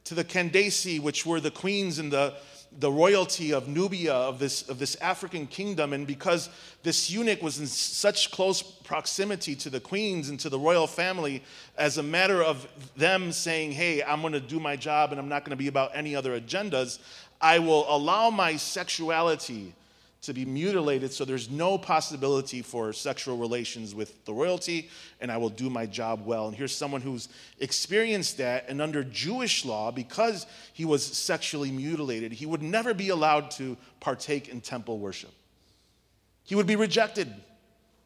to 0.09 0.15
the 0.15 0.25
Candace, 0.25 0.99
which 1.00 1.27
were 1.27 1.38
the 1.38 1.50
queens 1.50 1.99
and 1.99 2.11
the, 2.11 2.33
the 2.79 2.91
royalty 2.91 3.53
of 3.53 3.69
Nubia, 3.69 4.15
of 4.15 4.38
this, 4.38 4.67
of 4.71 4.79
this 4.79 4.97
African 4.97 5.47
kingdom. 5.47 5.93
And 5.93 6.07
because 6.07 6.49
this 6.83 7.11
eunuch 7.11 7.43
was 7.43 7.61
in 7.61 7.67
such 7.67 8.31
close 8.31 8.62
proximity 8.62 9.55
to 9.57 9.69
the 9.69 9.81
queens 9.81 10.31
and 10.31 10.41
to 10.41 10.49
the 10.49 10.59
royal 10.59 10.87
family, 10.87 11.43
as 11.77 11.99
a 11.99 12.03
matter 12.03 12.43
of 12.43 12.67
them 12.97 13.33
saying, 13.33 13.73
hey, 13.73 14.03
I'm 14.03 14.23
going 14.23 14.33
to 14.33 14.41
do 14.41 14.59
my 14.59 14.77
job 14.77 15.11
and 15.11 15.21
I'm 15.21 15.29
not 15.29 15.45
going 15.45 15.50
to 15.50 15.57
be 15.57 15.69
about 15.69 15.91
any 15.93 16.17
other 16.17 16.41
agendas, 16.41 17.00
I 17.38 17.59
will 17.59 17.85
allow 17.95 18.31
my 18.31 18.57
sexuality 18.57 19.75
to 20.21 20.33
be 20.33 20.45
mutilated 20.45 21.13
so 21.13 21.25
there's 21.25 21.49
no 21.49 21.79
possibility 21.79 22.61
for 22.61 22.93
sexual 22.93 23.37
relations 23.37 23.95
with 23.95 24.25
the 24.25 24.33
royalty, 24.33 24.91
and 25.21 25.31
I 25.31 25.37
will 25.37 25.49
do 25.49 25.71
my 25.71 25.87
job 25.87 26.27
well. 26.27 26.49
And 26.49 26.57
here's 26.57 26.77
someone 26.77 27.01
who's 27.01 27.29
experienced 27.61 28.39
that, 28.39 28.69
and 28.69 28.83
under 28.83 29.05
Jewish 29.05 29.65
law, 29.65 29.91
because 29.91 30.47
he 30.73 30.85
was 30.85 31.05
sexually 31.05 31.71
mutilated, 31.71 32.33
he 32.33 32.47
would 32.47 32.63
never 32.63 32.95
be 32.95 33.11
allowed 33.11 33.51
to 33.53 33.77
partake 34.01 34.49
in 34.49 34.61
temple 34.61 34.99
worship. 34.99 35.31
He 36.45 36.55
would 36.55 36.67
be 36.67 36.77
rejected, 36.77 37.33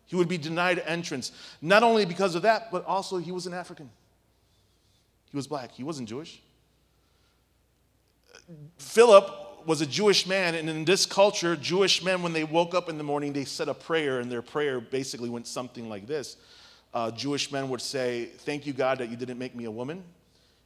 he 0.07 0.16
would 0.16 0.28
be 0.28 0.38
denied 0.38 0.83
entrance, 0.85 1.33
not 1.62 1.83
only 1.83 2.04
because 2.04 2.35
of 2.35 2.42
that, 2.42 2.71
but 2.71 2.85
also 2.85 3.16
he 3.16 3.33
was 3.33 3.47
an 3.47 3.54
African. 3.54 3.88
He 5.31 5.37
was 5.37 5.47
black, 5.47 5.73
he 5.73 5.83
wasn't 5.83 6.11
Jewish. 6.11 6.42
Philip 8.76 9.41
was 9.66 9.81
a 9.81 9.87
Jewish 9.87 10.26
man, 10.26 10.54
and 10.54 10.69
in 10.69 10.85
this 10.85 11.07
culture, 11.07 11.57
Jewish 11.57 12.02
men, 12.02 12.23
when 12.23 12.33
they 12.33 12.45
woke 12.45 12.75
up 12.75 12.88
in 12.88 12.99
the 12.99 13.04
morning, 13.04 13.33
they 13.33 13.45
said 13.45 13.69
a 13.69 13.75
prayer, 13.75 14.21
and 14.21 14.31
their 14.31 14.42
prayer 14.42 14.81
basically 14.81 15.28
went 15.28 15.47
something 15.47 15.88
like 15.88 16.07
this. 16.07 16.37
Uh, 16.95 17.11
Jewish 17.11 17.50
men 17.50 17.69
would 17.69 17.81
say, 17.81 18.26
Thank 18.38 18.66
you, 18.66 18.73
God, 18.73 18.99
that 18.99 19.09
you 19.09 19.16
didn't 19.16 19.38
make 19.38 19.54
me 19.54 19.64
a 19.64 19.71
woman, 19.71 20.02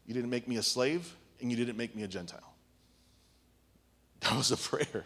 you 0.06 0.14
didn't 0.14 0.30
make 0.30 0.48
me 0.48 0.56
a 0.56 0.62
slave, 0.62 1.14
and 1.40 1.50
you 1.50 1.56
didn't 1.56 1.76
make 1.76 1.94
me 1.94 2.02
a 2.02 2.08
Gentile. 2.08 2.40
That 4.20 4.36
was 4.36 4.50
a 4.50 4.56
prayer. 4.56 5.04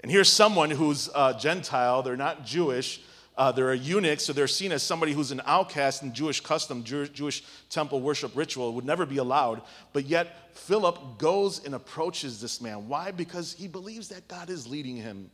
And 0.00 0.10
here's 0.10 0.28
someone 0.28 0.70
who's 0.70 1.08
a 1.14 1.36
Gentile, 1.38 2.02
they're 2.02 2.16
not 2.16 2.44
Jewish, 2.44 3.00
uh, 3.36 3.50
they're 3.50 3.72
a 3.72 3.76
eunuch, 3.76 4.20
so 4.20 4.32
they're 4.32 4.46
seen 4.46 4.70
as 4.70 4.82
somebody 4.82 5.12
who's 5.12 5.32
an 5.32 5.42
outcast 5.44 6.02
in 6.02 6.12
Jewish 6.12 6.40
custom, 6.40 6.84
Jew- 6.84 7.08
Jewish 7.08 7.42
temple 7.68 8.00
worship 8.00 8.30
ritual, 8.36 8.72
would 8.74 8.84
never 8.84 9.04
be 9.04 9.16
allowed. 9.16 9.62
But 9.92 10.06
yet, 10.06 10.56
Philip 10.56 11.18
goes 11.18 11.64
and 11.64 11.74
approaches 11.74 12.40
this 12.40 12.60
man. 12.60 12.88
Why? 12.88 13.10
Because 13.10 13.52
he 13.52 13.66
believes 13.66 14.08
that 14.08 14.28
God 14.28 14.50
is 14.50 14.68
leading 14.68 14.96
him. 14.96 15.30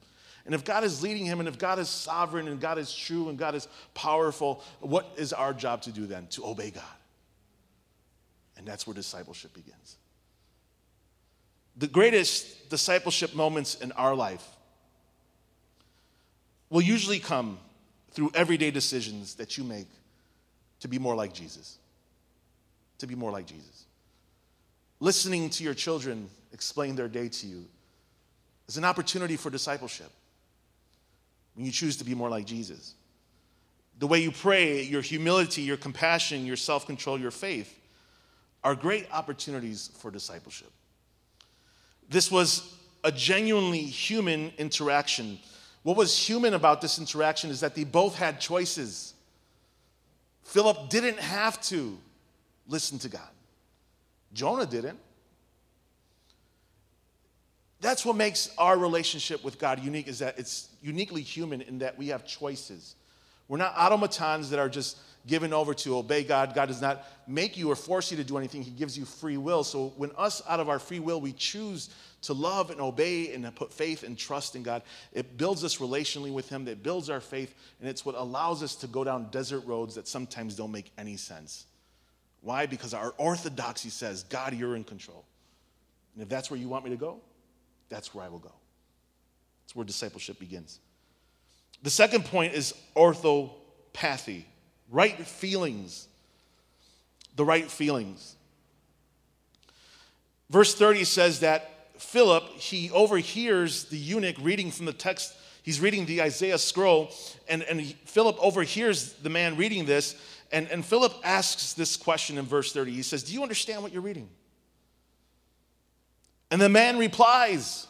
And 0.47 0.55
if 0.55 0.65
God 0.65 0.83
is 0.83 1.03
leading 1.03 1.27
him, 1.27 1.41
and 1.41 1.49
if 1.49 1.59
God 1.59 1.79
is 1.79 1.91
sovereign, 1.91 2.49
and 2.49 2.59
God 2.59 2.79
is 2.79 2.95
true, 2.95 3.29
and 3.29 3.39
God 3.39 3.55
is 3.55 3.69
powerful, 3.93 4.65
what 4.81 5.13
is 5.19 5.35
our 5.35 5.53
job 5.53 5.83
to 5.83 5.93
do 5.93 6.07
then? 6.07 6.27
To 6.29 6.47
obey 6.47 6.71
God. 6.71 6.83
And 8.57 8.67
that's 8.67 8.87
where 8.87 8.95
discipleship 8.95 9.53
begins. 9.53 9.97
The 11.77 11.87
greatest 11.87 12.71
discipleship 12.71 13.35
moments 13.35 13.75
in 13.75 13.93
our 13.93 14.15
life 14.15 14.47
will 16.71 16.83
usually 16.83 17.19
come 17.19 17.59
through 18.13 18.31
everyday 18.35 18.71
decisions 18.71 19.35
that 19.37 19.57
you 19.57 19.65
make 19.65 19.89
to 20.81 20.89
be 20.89 20.99
more 20.99 21.15
like 21.15 21.33
Jesus. 21.33 21.79
To 22.99 23.07
be 23.07 23.15
more 23.15 23.31
like 23.31 23.47
Jesus. 23.47 23.85
Listening 24.99 25.49
to 25.51 25.65
your 25.65 25.75
children 25.75 26.29
explain 26.53 26.97
their 26.97 27.09
day 27.09 27.29
to 27.29 27.47
you 27.47 27.65
is 28.69 28.77
an 28.77 28.85
opportunity 28.85 29.37
for 29.37 29.51
discipleship 29.51 30.11
when 31.55 31.65
you 31.65 31.73
choose 31.73 31.97
to 31.97 32.05
be 32.05 32.15
more 32.15 32.29
like 32.29 32.47
Jesus. 32.47 32.95
The 33.99 34.07
way 34.07 34.21
you 34.21 34.31
pray, 34.31 34.83
your 34.83 35.03
humility, 35.03 35.63
your 35.63 35.77
compassion, 35.77 36.47
your 36.47 36.57
self 36.57 36.87
control, 36.87 37.19
your 37.19 37.31
faith 37.31 37.79
are 38.63 38.75
great 38.75 39.07
opportunities 39.13 39.91
for 39.99 40.11
discipleship. 40.11 40.71
This 42.09 42.31
was 42.31 42.75
a 43.05 43.13
genuinely 43.13 43.81
human 43.81 44.53
interaction 44.59 45.39
what 45.83 45.97
was 45.97 46.17
human 46.17 46.55
about 46.55 46.81
this 46.81 46.99
interaction 46.99 47.51
is 47.51 47.61
that 47.61 47.75
they 47.75 47.85
both 47.85 48.17
had 48.17 48.41
choices. 48.41 49.15
Philip 50.43 50.91
didn't 50.91 51.19
have 51.19 51.61
to 51.63 51.97
listen 52.69 52.99
to 53.01 53.09
God, 53.09 53.31
Jonah 54.33 54.67
didn't. 54.67 54.99
That's 57.81 58.05
what 58.05 58.15
makes 58.15 58.51
our 58.59 58.77
relationship 58.77 59.43
with 59.43 59.59
God 59.59 59.83
unique, 59.83 60.07
is 60.07 60.19
that 60.19 60.39
it's 60.39 60.69
uniquely 60.83 61.23
human 61.23 61.63
in 61.63 61.79
that 61.79 61.97
we 61.97 62.09
have 62.09 62.27
choices. 62.27 62.95
We're 63.49 63.57
not 63.57 63.75
automatons 63.77 64.51
that 64.51 64.59
are 64.59 64.69
just 64.69 64.99
given 65.27 65.53
over 65.53 65.73
to 65.75 65.97
obey 65.97 66.23
God. 66.23 66.55
God 66.55 66.67
does 66.67 66.83
not 66.83 67.07
make 67.27 67.57
you 67.57 67.71
or 67.71 67.77
force 67.77 68.11
you 68.11 68.17
to 68.19 68.25
do 68.25 68.37
anything, 68.37 68.63
He 68.63 68.71
gives 68.71 68.99
you 68.99 69.05
free 69.07 69.39
will. 69.39 69.65
So 69.65 69.93
when 69.97 70.11
us, 70.19 70.43
out 70.47 70.61
of 70.61 70.69
our 70.69 70.79
free 70.79 71.01
will, 71.01 71.21
we 71.21 71.33
choose 71.33 71.89
to 72.23 72.33
love 72.33 72.71
and 72.71 72.81
obey 72.81 73.33
and 73.33 73.55
put 73.55 73.73
faith 73.73 74.03
and 74.03 74.17
trust 74.17 74.57
in 74.57 74.63
God, 74.63 74.83
it 75.13 75.37
builds 75.37 75.65
us 75.65 75.79
relationally 75.79 76.33
with 76.33 76.49
Him, 76.49 76.65
that 76.67 76.83
builds 76.83 77.09
our 77.09 77.21
faith, 77.21 77.55
and 77.81 77.89
it's 77.89 78.05
what 78.05 78.15
allows 78.15 78.63
us 78.63 78.75
to 78.77 78.87
go 78.87 79.05
down 79.05 79.31
desert 79.31 79.61
roads 79.61 79.95
that 79.95 80.07
sometimes 80.07 80.55
don't 80.55 80.73
make 80.73 80.93
any 80.99 81.17
sense. 81.17 81.67
Why? 82.43 82.67
Because 82.67 82.95
our 82.95 83.15
orthodoxy 83.19 83.91
says, 83.91 84.23
God, 84.25 84.55
you're 84.55 84.77
in 84.77 84.85
control. 84.85 85.25
And 86.15 86.23
if 86.23 86.29
that's 86.29 86.51
where 86.51 86.59
you 86.59 86.69
want 86.69 86.85
me 86.85 86.91
to 86.91 86.97
go, 86.97 87.21
that's 87.89 88.15
where 88.15 88.25
I 88.25 88.29
will 88.29 88.39
go. 88.39 88.53
That's 89.65 89.77
where 89.77 89.85
discipleship 89.85 90.39
begins. 90.39 90.79
The 91.83 91.91
second 91.91 92.25
point 92.27 92.55
is 92.55 92.75
orthopathy, 92.97 94.47
right 94.91 95.27
feelings. 95.27 96.09
The 97.37 97.45
right 97.45 97.71
feelings. 97.71 98.37
Verse 100.51 100.75
30 100.75 101.05
says 101.05 101.41
that 101.41 101.80
Philip, 102.01 102.45
he 102.57 102.91
overhears 102.91 103.85
the 103.85 103.99
eunuch 103.99 104.37
reading 104.41 104.71
from 104.71 104.87
the 104.87 104.93
text. 104.93 105.35
He's 105.63 105.81
reading 105.81 106.07
the 106.07 106.23
Isaiah 106.23 106.57
scroll, 106.57 107.11
and, 107.47 107.63
and 107.63 107.87
Philip 108.07 108.37
overhears 108.41 109.13
the 109.13 109.29
man 109.29 109.57
reading 109.57 109.85
this. 109.85 110.17
And, 110.51 110.67
and 110.69 110.85
Philip 110.85 111.13
asks 111.23 111.75
this 111.75 111.99
question 111.99 112.39
in 112.39 112.47
verse 112.47 112.73
30. 112.73 112.93
He 112.93 113.03
says, 113.03 113.23
Do 113.23 113.35
you 113.35 113.43
understand 113.43 113.83
what 113.83 113.93
you're 113.93 114.03
reading? 114.03 114.31
And 116.51 116.61
the 116.61 116.71
man 116.71 116.99
replies, 116.99 117.87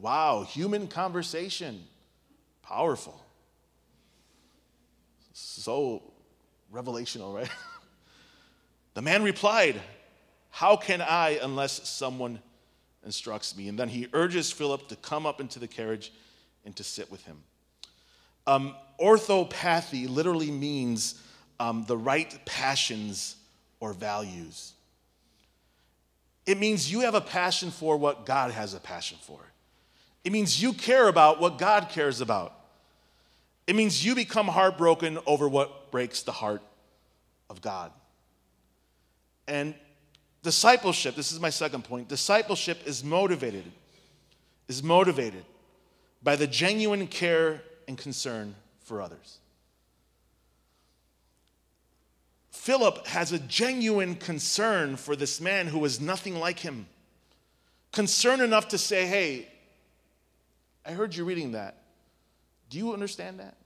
Wow, 0.00 0.44
human 0.44 0.86
conversation. 0.86 1.82
Powerful. 2.62 3.20
So 5.32 6.02
revelational, 6.72 7.34
right? 7.34 7.50
the 8.94 9.02
man 9.02 9.24
replied, 9.24 9.80
How 10.50 10.76
can 10.76 11.02
I 11.02 11.40
unless 11.42 11.88
someone 11.88 12.40
instructs 13.06 13.56
me. 13.56 13.68
And 13.68 13.78
then 13.78 13.88
he 13.88 14.08
urges 14.12 14.52
Philip 14.52 14.88
to 14.88 14.96
come 14.96 15.24
up 15.24 15.40
into 15.40 15.58
the 15.58 15.68
carriage 15.68 16.12
and 16.66 16.76
to 16.76 16.84
sit 16.84 17.10
with 17.10 17.24
him. 17.24 17.38
Um, 18.46 18.74
orthopathy 19.00 20.06
literally 20.06 20.50
means 20.50 21.22
um, 21.58 21.84
the 21.86 21.96
right 21.96 22.38
passions 22.44 23.36
or 23.80 23.92
values. 23.92 24.74
It 26.44 26.58
means 26.58 26.90
you 26.90 27.00
have 27.00 27.14
a 27.14 27.20
passion 27.20 27.70
for 27.70 27.96
what 27.96 28.26
God 28.26 28.52
has 28.52 28.74
a 28.74 28.80
passion 28.80 29.18
for. 29.22 29.40
It 30.24 30.32
means 30.32 30.60
you 30.60 30.72
care 30.72 31.08
about 31.08 31.40
what 31.40 31.58
God 31.58 31.88
cares 31.88 32.20
about. 32.20 32.52
It 33.66 33.74
means 33.74 34.04
you 34.04 34.14
become 34.14 34.46
heartbroken 34.46 35.18
over 35.26 35.48
what 35.48 35.90
breaks 35.90 36.22
the 36.22 36.32
heart 36.32 36.62
of 37.50 37.60
God. 37.60 37.90
And 39.48 39.74
Discipleship, 40.46 41.16
this 41.16 41.32
is 41.32 41.40
my 41.40 41.50
second 41.50 41.82
point. 41.82 42.06
Discipleship 42.06 42.78
is 42.86 43.02
motivated, 43.02 43.64
is 44.68 44.80
motivated 44.80 45.44
by 46.22 46.36
the 46.36 46.46
genuine 46.46 47.08
care 47.08 47.62
and 47.88 47.98
concern 47.98 48.54
for 48.78 49.02
others. 49.02 49.38
Philip 52.50 53.08
has 53.08 53.32
a 53.32 53.40
genuine 53.40 54.14
concern 54.14 54.94
for 54.94 55.16
this 55.16 55.40
man 55.40 55.66
who 55.66 55.84
is 55.84 56.00
nothing 56.00 56.36
like 56.36 56.60
him. 56.60 56.86
Concern 57.90 58.40
enough 58.40 58.68
to 58.68 58.78
say, 58.78 59.04
hey, 59.04 59.48
I 60.84 60.92
heard 60.92 61.16
you 61.16 61.24
reading 61.24 61.50
that. 61.52 61.76
Do 62.70 62.78
you 62.78 62.92
understand 62.92 63.40
that? 63.40 63.56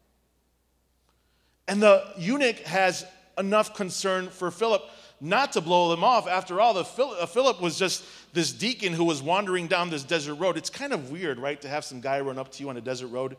And 1.68 1.82
the 1.82 2.10
eunuch 2.16 2.60
has 2.60 3.04
enough 3.36 3.74
concern 3.74 4.30
for 4.30 4.50
Philip 4.50 4.82
not 5.20 5.52
to 5.52 5.60
blow 5.60 5.90
them 5.90 6.02
off. 6.02 6.26
After 6.26 6.60
all, 6.60 6.74
the 6.74 6.80
uh, 6.80 7.26
Philip 7.26 7.60
was 7.60 7.78
just 7.78 8.04
this 8.32 8.52
deacon 8.52 8.92
who 8.92 9.04
was 9.04 9.22
wandering 9.22 9.66
down 9.66 9.90
this 9.90 10.02
desert 10.02 10.34
road. 10.36 10.56
It's 10.56 10.70
kind 10.70 10.92
of 10.92 11.10
weird, 11.10 11.38
right, 11.38 11.60
to 11.60 11.68
have 11.68 11.84
some 11.84 12.00
guy 12.00 12.20
run 12.20 12.38
up 12.38 12.50
to 12.52 12.62
you 12.62 12.70
on 12.70 12.76
a 12.76 12.80
desert 12.80 13.08
road, 13.08 13.36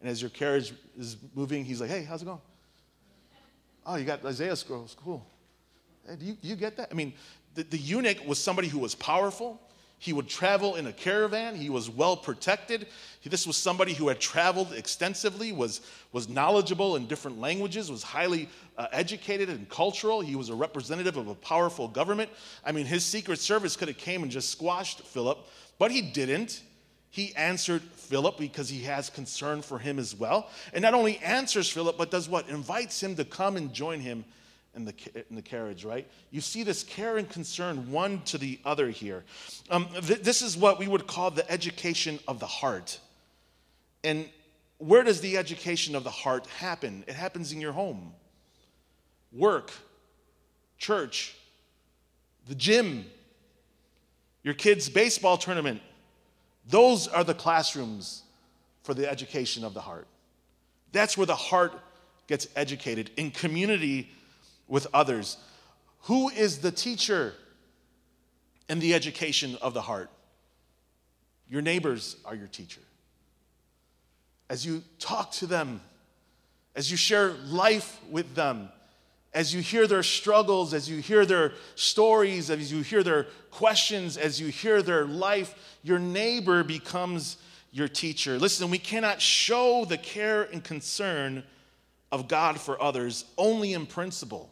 and 0.00 0.10
as 0.10 0.20
your 0.20 0.30
carriage 0.30 0.72
is 0.98 1.16
moving, 1.34 1.64
he's 1.64 1.80
like, 1.80 1.90
"Hey, 1.90 2.02
how's 2.02 2.22
it 2.22 2.26
going?" 2.26 2.40
Oh, 3.86 3.96
you 3.96 4.04
got 4.04 4.24
Isaiah 4.24 4.56
scrolls. 4.56 4.96
Cool. 5.02 5.24
Hey, 6.06 6.16
do 6.16 6.24
you, 6.24 6.34
do 6.34 6.48
you 6.48 6.56
get 6.56 6.76
that? 6.76 6.88
I 6.90 6.94
mean, 6.94 7.12
the, 7.54 7.64
the 7.64 7.78
eunuch 7.78 8.18
was 8.26 8.38
somebody 8.38 8.68
who 8.68 8.78
was 8.78 8.94
powerful. 8.94 9.60
He 10.02 10.12
would 10.12 10.28
travel 10.28 10.74
in 10.74 10.88
a 10.88 10.92
caravan. 10.92 11.54
He 11.54 11.70
was 11.70 11.88
well 11.88 12.16
protected. 12.16 12.88
This 13.22 13.46
was 13.46 13.56
somebody 13.56 13.94
who 13.94 14.08
had 14.08 14.18
traveled 14.18 14.72
extensively, 14.72 15.52
was, 15.52 15.80
was 16.10 16.28
knowledgeable 16.28 16.96
in 16.96 17.06
different 17.06 17.38
languages, 17.38 17.88
was 17.88 18.02
highly 18.02 18.48
uh, 18.76 18.88
educated 18.90 19.48
and 19.48 19.68
cultural. 19.68 20.20
He 20.20 20.34
was 20.34 20.48
a 20.48 20.56
representative 20.56 21.16
of 21.16 21.28
a 21.28 21.36
powerful 21.36 21.86
government. 21.86 22.30
I 22.64 22.72
mean, 22.72 22.84
his 22.84 23.04
Secret 23.04 23.38
Service 23.38 23.76
could 23.76 23.86
have 23.86 23.96
came 23.96 24.24
and 24.24 24.32
just 24.32 24.50
squashed 24.50 25.02
Philip, 25.02 25.38
but 25.78 25.92
he 25.92 26.02
didn't. 26.02 26.62
He 27.10 27.32
answered 27.36 27.82
Philip 27.82 28.38
because 28.38 28.68
he 28.68 28.82
has 28.82 29.08
concern 29.08 29.62
for 29.62 29.78
him 29.78 30.00
as 30.00 30.16
well. 30.16 30.50
And 30.72 30.82
not 30.82 30.94
only 30.94 31.18
answers 31.18 31.70
Philip, 31.70 31.96
but 31.96 32.10
does 32.10 32.28
what? 32.28 32.48
Invites 32.48 33.00
him 33.00 33.14
to 33.14 33.24
come 33.24 33.56
and 33.56 33.72
join 33.72 34.00
him 34.00 34.24
in 34.74 34.84
the, 34.84 34.94
in 35.28 35.36
the 35.36 35.42
carriage, 35.42 35.84
right? 35.84 36.08
You 36.30 36.40
see 36.40 36.62
this 36.62 36.82
care 36.82 37.18
and 37.18 37.28
concern 37.28 37.90
one 37.90 38.22
to 38.22 38.38
the 38.38 38.58
other 38.64 38.88
here. 38.90 39.24
Um, 39.70 39.88
th- 40.00 40.22
this 40.22 40.42
is 40.42 40.56
what 40.56 40.78
we 40.78 40.88
would 40.88 41.06
call 41.06 41.30
the 41.30 41.50
education 41.50 42.18
of 42.26 42.40
the 42.40 42.46
heart. 42.46 42.98
And 44.02 44.28
where 44.78 45.02
does 45.02 45.20
the 45.20 45.36
education 45.36 45.94
of 45.94 46.04
the 46.04 46.10
heart 46.10 46.46
happen? 46.46 47.04
It 47.06 47.14
happens 47.14 47.52
in 47.52 47.60
your 47.60 47.72
home, 47.72 48.12
work, 49.30 49.70
church, 50.78 51.36
the 52.48 52.54
gym, 52.54 53.04
your 54.42 54.54
kids' 54.54 54.88
baseball 54.88 55.36
tournament. 55.36 55.80
Those 56.66 57.08
are 57.08 57.24
the 57.24 57.34
classrooms 57.34 58.22
for 58.82 58.94
the 58.94 59.08
education 59.08 59.64
of 59.64 59.74
the 59.74 59.80
heart. 59.80 60.08
That's 60.92 61.16
where 61.16 61.26
the 61.26 61.36
heart 61.36 61.72
gets 62.26 62.48
educated 62.56 63.10
in 63.16 63.30
community 63.30 64.10
with 64.72 64.86
others. 64.94 65.36
Who 66.04 66.30
is 66.30 66.58
the 66.60 66.72
teacher 66.72 67.34
in 68.70 68.80
the 68.80 68.94
education 68.94 69.58
of 69.60 69.74
the 69.74 69.82
heart? 69.82 70.08
Your 71.46 71.60
neighbors 71.60 72.16
are 72.24 72.34
your 72.34 72.46
teacher 72.46 72.80
as 74.48 74.64
you 74.64 74.82
talk 74.98 75.30
to 75.32 75.46
them, 75.46 75.80
as 76.74 76.90
you 76.90 76.96
share 76.96 77.32
life 77.46 78.00
with 78.10 78.34
them, 78.34 78.70
as 79.34 79.54
you 79.54 79.60
hear 79.60 79.86
their 79.86 80.02
struggles, 80.02 80.72
as 80.72 80.88
you 80.88 81.02
hear 81.02 81.26
their 81.26 81.52
stories, 81.74 82.50
as 82.50 82.72
you 82.72 82.82
hear 82.82 83.02
their 83.02 83.26
questions, 83.50 84.16
as 84.16 84.40
you 84.40 84.48
hear 84.48 84.80
their 84.80 85.04
life, 85.04 85.54
your 85.82 85.98
neighbor 85.98 86.64
becomes 86.64 87.36
your 87.72 87.88
teacher. 87.88 88.38
Listen, 88.38 88.70
we 88.70 88.78
cannot 88.78 89.20
show 89.20 89.84
the 89.84 89.98
care 89.98 90.44
and 90.44 90.64
concern 90.64 91.42
of 92.10 92.28
God 92.28 92.58
for 92.58 92.80
others 92.80 93.26
only 93.36 93.74
in 93.74 93.84
principle. 93.84 94.50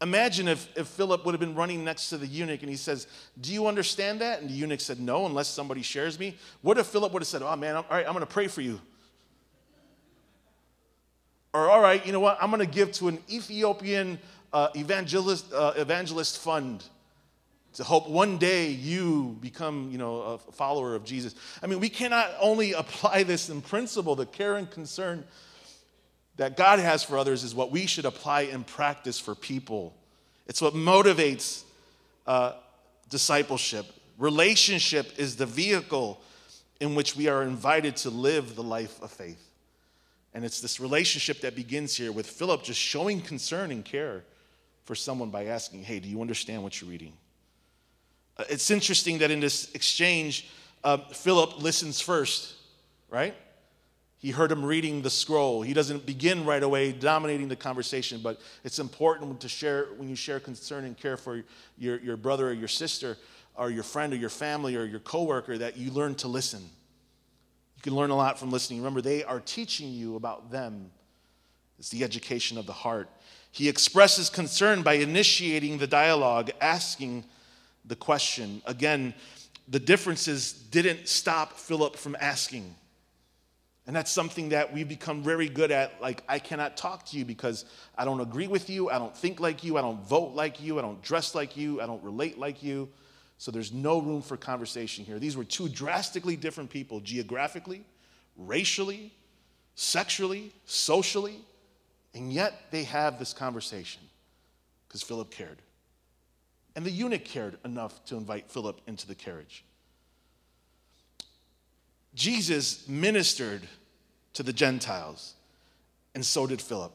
Imagine 0.00 0.46
if, 0.46 0.68
if 0.76 0.86
Philip 0.86 1.24
would 1.24 1.32
have 1.32 1.40
been 1.40 1.56
running 1.56 1.84
next 1.84 2.10
to 2.10 2.18
the 2.18 2.26
eunuch 2.26 2.60
and 2.60 2.70
he 2.70 2.76
says, 2.76 3.08
Do 3.40 3.52
you 3.52 3.66
understand 3.66 4.20
that? 4.20 4.40
And 4.40 4.48
the 4.48 4.54
eunuch 4.54 4.80
said, 4.80 5.00
No, 5.00 5.26
unless 5.26 5.48
somebody 5.48 5.82
shares 5.82 6.18
me. 6.18 6.36
What 6.62 6.78
if 6.78 6.86
Philip 6.86 7.12
would 7.12 7.22
have 7.22 7.26
said, 7.28 7.42
Oh 7.42 7.56
man, 7.56 7.74
all 7.74 7.84
right, 7.90 8.06
I'm 8.06 8.12
going 8.12 8.20
to 8.20 8.26
pray 8.26 8.46
for 8.46 8.60
you? 8.60 8.80
Or, 11.52 11.68
all 11.68 11.80
right, 11.80 12.04
you 12.06 12.12
know 12.12 12.20
what? 12.20 12.38
I'm 12.40 12.50
going 12.50 12.64
to 12.64 12.72
give 12.72 12.92
to 12.92 13.08
an 13.08 13.18
Ethiopian 13.28 14.18
uh, 14.52 14.68
evangelist, 14.74 15.52
uh, 15.52 15.72
evangelist 15.76 16.38
fund 16.38 16.84
to 17.74 17.84
hope 17.84 18.08
one 18.08 18.38
day 18.38 18.68
you 18.68 19.36
become, 19.40 19.88
you 19.90 19.98
know, 19.98 20.20
a 20.20 20.38
follower 20.38 20.94
of 20.94 21.04
Jesus. 21.04 21.34
I 21.62 21.66
mean, 21.66 21.80
we 21.80 21.88
cannot 21.88 22.30
only 22.40 22.72
apply 22.74 23.24
this 23.24 23.50
in 23.50 23.62
principle, 23.62 24.14
the 24.14 24.26
care 24.26 24.56
and 24.56 24.70
concern 24.70 25.24
that 26.38 26.56
God 26.56 26.78
has 26.78 27.02
for 27.02 27.18
others 27.18 27.44
is 27.44 27.54
what 27.54 27.70
we 27.70 27.86
should 27.86 28.04
apply 28.04 28.42
in 28.42 28.64
practice 28.64 29.18
for 29.18 29.34
people. 29.34 29.94
It's 30.46 30.62
what 30.62 30.72
motivates 30.72 31.64
uh, 32.26 32.52
discipleship. 33.10 33.86
Relationship 34.16 35.18
is 35.18 35.36
the 35.36 35.46
vehicle 35.46 36.20
in 36.80 36.94
which 36.94 37.16
we 37.16 37.28
are 37.28 37.42
invited 37.42 37.96
to 37.96 38.10
live 38.10 38.54
the 38.54 38.62
life 38.62 39.02
of 39.02 39.10
faith. 39.10 39.44
And 40.32 40.44
it's 40.44 40.60
this 40.60 40.78
relationship 40.78 41.40
that 41.40 41.56
begins 41.56 41.96
here 41.96 42.12
with 42.12 42.26
Philip 42.26 42.62
just 42.62 42.80
showing 42.80 43.20
concern 43.20 43.72
and 43.72 43.84
care 43.84 44.22
for 44.84 44.94
someone 44.94 45.30
by 45.30 45.46
asking, 45.46 45.82
Hey, 45.82 45.98
do 45.98 46.08
you 46.08 46.20
understand 46.20 46.62
what 46.62 46.80
you're 46.80 46.90
reading? 46.90 47.14
Uh, 48.36 48.44
it's 48.48 48.70
interesting 48.70 49.18
that 49.18 49.32
in 49.32 49.40
this 49.40 49.72
exchange, 49.74 50.48
uh, 50.84 50.98
Philip 50.98 51.60
listens 51.60 52.00
first, 52.00 52.54
right? 53.10 53.34
He 54.18 54.32
heard 54.32 54.50
him 54.50 54.64
reading 54.64 55.02
the 55.02 55.10
scroll. 55.10 55.62
He 55.62 55.72
doesn't 55.72 56.04
begin 56.04 56.44
right 56.44 56.62
away 56.62 56.90
dominating 56.90 57.46
the 57.46 57.56
conversation, 57.56 58.20
but 58.20 58.40
it's 58.64 58.80
important 58.80 59.40
to 59.40 59.48
share 59.48 59.86
when 59.96 60.08
you 60.08 60.16
share 60.16 60.40
concern 60.40 60.84
and 60.84 60.96
care 60.96 61.16
for 61.16 61.44
your, 61.78 62.00
your 62.00 62.16
brother 62.16 62.48
or 62.48 62.52
your 62.52 62.68
sister 62.68 63.16
or 63.54 63.70
your 63.70 63.84
friend 63.84 64.12
or 64.12 64.16
your 64.16 64.30
family 64.30 64.74
or 64.74 64.84
your 64.84 64.98
coworker 65.00 65.56
that 65.58 65.76
you 65.76 65.92
learn 65.92 66.16
to 66.16 66.28
listen. 66.28 66.60
You 67.76 67.82
can 67.82 67.94
learn 67.94 68.10
a 68.10 68.16
lot 68.16 68.40
from 68.40 68.50
listening. 68.50 68.80
Remember, 68.80 69.00
they 69.00 69.22
are 69.22 69.38
teaching 69.38 69.92
you 69.92 70.16
about 70.16 70.50
them. 70.50 70.90
It's 71.78 71.90
the 71.90 72.02
education 72.02 72.58
of 72.58 72.66
the 72.66 72.72
heart. 72.72 73.08
He 73.52 73.68
expresses 73.68 74.28
concern 74.28 74.82
by 74.82 74.94
initiating 74.94 75.78
the 75.78 75.86
dialogue, 75.86 76.50
asking 76.60 77.24
the 77.84 77.94
question. 77.94 78.62
Again, 78.66 79.14
the 79.68 79.78
differences 79.78 80.52
didn't 80.52 81.06
stop 81.06 81.52
Philip 81.52 81.94
from 81.94 82.16
asking. 82.20 82.74
And 83.88 83.96
that's 83.96 84.10
something 84.10 84.50
that 84.50 84.70
we've 84.70 84.86
become 84.86 85.22
very 85.22 85.48
good 85.48 85.70
at. 85.70 85.98
Like, 85.98 86.22
I 86.28 86.38
cannot 86.38 86.76
talk 86.76 87.06
to 87.06 87.16
you 87.16 87.24
because 87.24 87.64
I 87.96 88.04
don't 88.04 88.20
agree 88.20 88.46
with 88.46 88.68
you. 88.68 88.90
I 88.90 88.98
don't 88.98 89.16
think 89.16 89.40
like 89.40 89.64
you. 89.64 89.78
I 89.78 89.80
don't 89.80 90.06
vote 90.06 90.34
like 90.34 90.60
you. 90.60 90.78
I 90.78 90.82
don't 90.82 91.00
dress 91.00 91.34
like 91.34 91.56
you. 91.56 91.80
I 91.80 91.86
don't 91.86 92.02
relate 92.04 92.38
like 92.38 92.62
you. 92.62 92.90
So 93.38 93.50
there's 93.50 93.72
no 93.72 93.98
room 93.98 94.20
for 94.20 94.36
conversation 94.36 95.06
here. 95.06 95.18
These 95.18 95.38
were 95.38 95.44
two 95.44 95.70
drastically 95.70 96.36
different 96.36 96.68
people 96.68 97.00
geographically, 97.00 97.82
racially, 98.36 99.10
sexually, 99.74 100.52
socially. 100.66 101.40
And 102.12 102.30
yet 102.30 102.70
they 102.70 102.84
have 102.84 103.18
this 103.18 103.32
conversation 103.32 104.02
because 104.86 105.02
Philip 105.02 105.30
cared. 105.30 105.62
And 106.76 106.84
the 106.84 106.90
eunuch 106.90 107.24
cared 107.24 107.56
enough 107.64 108.04
to 108.04 108.16
invite 108.16 108.50
Philip 108.50 108.82
into 108.86 109.06
the 109.06 109.14
carriage. 109.14 109.64
Jesus 112.18 112.86
ministered 112.88 113.62
to 114.34 114.42
the 114.42 114.52
Gentiles, 114.52 115.34
and 116.16 116.26
so 116.26 116.48
did 116.48 116.60
Philip. 116.60 116.92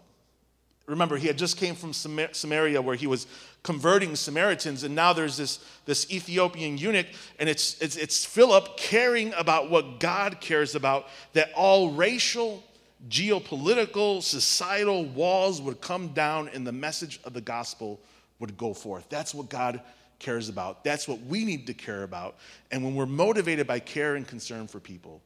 Remember, 0.85 1.15
he 1.15 1.27
had 1.27 1.37
just 1.37 1.55
came 1.55 1.75
from 1.75 1.93
Samaria 1.93 2.81
where 2.81 2.97
he 2.97 3.07
was 3.07 3.25
converting 3.63 4.17
Samaritans, 4.17 4.83
and 4.83 4.93
now 4.93 5.13
there's 5.13 5.37
this, 5.37 5.63
this 5.85 6.11
Ethiopian 6.11 6.77
eunuch, 6.77 7.07
and 7.39 7.47
it's, 7.47 7.81
it's, 7.81 7.95
it's 7.95 8.25
Philip 8.25 8.75
caring 8.75 9.33
about 9.35 9.69
what 9.69 10.01
God 10.01 10.41
cares 10.41 10.75
about, 10.75 11.07
that 11.31 11.53
all 11.55 11.91
racial, 11.91 12.61
geopolitical, 13.09 14.21
societal 14.21 15.05
walls 15.05 15.61
would 15.61 15.79
come 15.79 16.09
down 16.09 16.49
and 16.49 16.67
the 16.67 16.73
message 16.73 17.21
of 17.23 17.31
the 17.31 17.39
gospel 17.39 17.97
would 18.39 18.57
go 18.57 18.73
forth. 18.73 19.07
That's 19.07 19.33
what 19.33 19.47
God 19.49 19.79
cares 20.19 20.49
about. 20.49 20.83
That's 20.83 21.07
what 21.07 21.21
we 21.21 21.45
need 21.45 21.67
to 21.67 21.73
care 21.73 22.03
about. 22.03 22.37
And 22.71 22.83
when 22.83 22.95
we're 22.95 23.05
motivated 23.05 23.67
by 23.67 23.79
care 23.79 24.15
and 24.15 24.27
concern 24.27 24.67
for 24.67 24.79
people, 24.79 25.21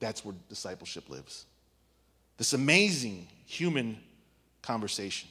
that's 0.00 0.24
where 0.24 0.34
discipleship 0.48 1.08
lives. 1.08 1.46
This 2.36 2.52
amazing 2.52 3.28
human 3.46 3.98
conversation. 4.62 5.28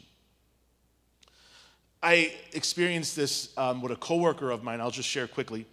I 2.01 2.33
experienced 2.53 3.15
this 3.15 3.57
um, 3.57 3.81
with 3.81 3.91
a 3.91 3.95
coworker 3.95 4.51
of 4.51 4.63
mine. 4.63 4.81
I'll 4.81 4.91
just 4.91 5.09
share 5.09 5.27
quickly. 5.27 5.65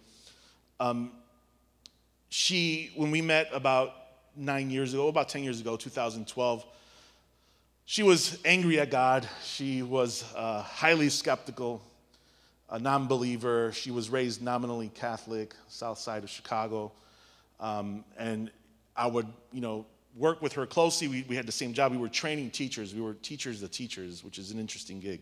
Um, 0.79 1.11
she, 2.29 2.91
when 2.95 3.11
we 3.11 3.21
met 3.21 3.49
about 3.51 3.93
nine 4.35 4.69
years 4.69 4.93
ago, 4.93 5.09
about 5.09 5.29
10 5.29 5.43
years 5.43 5.59
ago, 5.59 5.75
2012, 5.75 6.65
she 7.85 8.03
was 8.03 8.39
angry 8.45 8.79
at 8.79 8.89
God. 8.89 9.27
She 9.43 9.83
was 9.83 10.23
uh, 10.33 10.61
highly 10.61 11.09
skeptical, 11.09 11.81
a 12.71 12.79
non 12.79 13.07
believer. 13.07 13.71
She 13.73 13.91
was 13.91 14.09
raised 14.09 14.41
nominally 14.41 14.89
Catholic, 14.95 15.53
south 15.67 15.99
side 15.99 16.23
of 16.23 16.29
Chicago. 16.29 16.91
Um, 17.59 18.03
and 18.17 18.49
I 18.95 19.07
would, 19.07 19.27
you 19.51 19.61
know, 19.61 19.85
work 20.15 20.41
with 20.41 20.53
her 20.53 20.65
closely. 20.65 21.07
We, 21.07 21.25
we 21.27 21.35
had 21.35 21.45
the 21.45 21.51
same 21.51 21.73
job. 21.73 21.91
We 21.91 21.97
were 21.97 22.09
training 22.09 22.51
teachers. 22.51 22.95
We 22.95 23.01
were 23.01 23.13
teachers 23.13 23.61
of 23.61 23.71
teachers, 23.71 24.23
which 24.23 24.39
is 24.39 24.51
an 24.51 24.59
interesting 24.59 24.99
gig. 24.99 25.21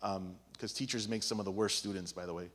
Because 0.00 0.16
um, 0.16 0.76
teachers 0.76 1.08
make 1.08 1.22
some 1.22 1.38
of 1.38 1.44
the 1.44 1.50
worst 1.50 1.78
students, 1.78 2.12
by 2.12 2.26
the 2.26 2.34
way. 2.34 2.48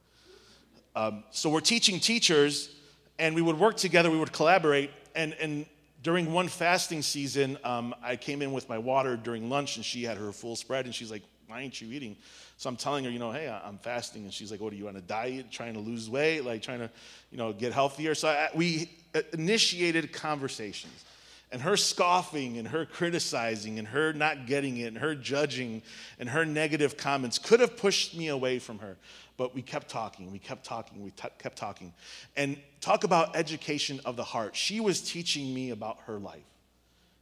Um, 0.96 1.24
so 1.32 1.50
we're 1.50 1.62
teaching 1.62 2.00
teachers, 2.00 2.76
and 3.18 3.34
we 3.34 3.42
would 3.42 3.58
work 3.58 3.78
together. 3.78 4.12
We 4.12 4.20
would 4.20 4.32
collaborate. 4.32 4.92
And, 5.16 5.34
and 5.40 5.66
during 6.04 6.32
one 6.32 6.50
fasting 6.50 7.02
season, 7.02 7.58
um, 7.64 7.96
I 8.04 8.16
came 8.16 8.42
in 8.42 8.52
with 8.52 8.70
my 8.70 8.78
water 8.78 9.18
during 9.18 9.50
lunch, 9.50 9.78
and 9.78 9.84
she 9.84 10.04
had 10.04 10.18
her 10.18 10.32
full 10.32 10.56
spread, 10.56 10.86
and 10.86 10.94
she's 10.94 11.10
like, 11.10 11.24
why 11.54 11.62
aren't 11.62 11.80
you 11.80 11.92
eating? 11.92 12.18
So 12.58 12.68
I'm 12.68 12.76
telling 12.76 13.04
her, 13.04 13.12
you 13.12 13.20
know, 13.20 13.32
hey, 13.32 13.48
I'm 13.48 13.78
fasting. 13.78 14.24
And 14.24 14.34
she's 14.34 14.50
like, 14.50 14.60
what, 14.60 14.74
are 14.74 14.76
you 14.76 14.88
on 14.88 14.96
a 14.96 15.02
diet, 15.02 15.52
trying 15.52 15.76
to 15.76 15.80
lose 15.80 16.10
weight, 16.10 16.44
like 16.44 16.64
trying 16.64 16.80
to, 16.80 16.90
you 17.32 17.38
know, 17.38 17.54
get 17.54 17.74
healthier? 17.74 18.16
So 18.16 18.28
I, 18.28 18.50
we 18.56 18.90
initiated 19.34 20.12
conversations. 20.12 21.06
And 21.52 21.62
her 21.62 21.78
scoffing 21.78 22.58
and 22.58 22.68
her 22.68 22.88
criticizing 22.88 23.78
and 23.78 23.88
her 23.88 24.14
not 24.14 24.48
getting 24.48 24.78
it 24.78 24.86
and 24.86 24.98
her 24.98 25.14
judging 25.14 25.84
and 26.18 26.28
her 26.28 26.44
negative 26.44 26.98
comments 26.98 27.38
could 27.38 27.60
have 27.60 27.78
pushed 27.78 28.18
me 28.18 28.30
away 28.30 28.58
from 28.58 28.80
her. 28.80 28.98
But 29.38 29.54
we 29.54 29.62
kept 29.62 29.90
talking, 29.90 30.32
we 30.32 30.40
kept 30.40 30.66
talking, 30.66 31.04
we 31.04 31.12
t- 31.12 31.28
kept 31.38 31.56
talking. 31.56 31.94
And 32.36 32.58
talk 32.82 33.04
about 33.04 33.36
education 33.36 34.02
of 34.06 34.16
the 34.16 34.24
heart. 34.24 34.56
She 34.56 34.80
was 34.80 35.02
teaching 35.02 35.54
me 35.54 35.70
about 35.70 36.00
her 36.08 36.18
life 36.18 36.42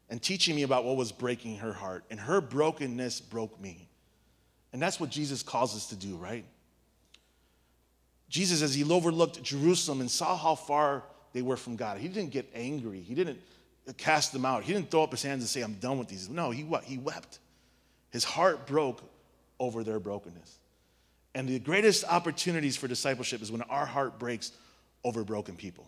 and 0.10 0.22
teaching 0.22 0.56
me 0.56 0.64
about 0.64 0.86
what 0.86 0.96
was 0.96 1.12
breaking 1.12 1.58
her 1.58 1.74
heart. 1.74 2.06
And 2.10 2.20
her 2.20 2.40
brokenness 2.40 3.20
broke 3.20 3.60
me. 3.60 3.90
And 4.74 4.82
that's 4.82 5.00
what 5.00 5.10
Jesus 5.10 5.44
calls 5.44 5.76
us 5.76 5.88
to 5.88 5.96
do, 5.96 6.16
right? 6.16 6.46
Jesus, 8.30 8.62
as 8.62 8.74
he 8.74 8.84
overlooked 8.90 9.44
Jerusalem 9.44 10.00
and 10.00 10.10
saw 10.10 10.38
how 10.38 10.56
far 10.56 11.04
they 11.34 11.42
were 11.42 11.58
from 11.58 11.76
God, 11.76 11.98
he 11.98 12.08
didn't 12.08 12.32
get 12.32 12.50
angry. 12.56 13.02
He 13.02 13.14
didn't 13.14 13.40
cast 13.98 14.32
them 14.32 14.46
out. 14.46 14.64
He 14.64 14.74
didn't 14.74 14.90
throw 14.90 15.04
up 15.04 15.12
his 15.12 15.24
hands 15.24 15.42
and 15.42 15.50
say, 15.50 15.62
I'm 15.62 15.74
done 15.76 15.98
with 15.98 16.08
these. 16.08 16.30
No, 16.30 16.52
he 16.52 16.64
what? 16.64 16.86
He 16.86 16.98
wept. 16.98 17.40
His 18.12 18.24
heart 18.24 18.68
broke 18.68 19.02
over 19.60 19.84
their 19.84 20.00
brokenness. 20.00 20.60
And 21.34 21.48
the 21.48 21.60
greatest 21.60 22.04
opportunities 22.06 22.76
for 22.78 22.88
discipleship 22.88 23.42
is 23.42 23.52
when 23.52 23.62
our 23.64 23.86
heart 23.86 24.20
breaks 24.20 24.52
over 25.04 25.24
broken 25.24 25.56
people. 25.56 25.86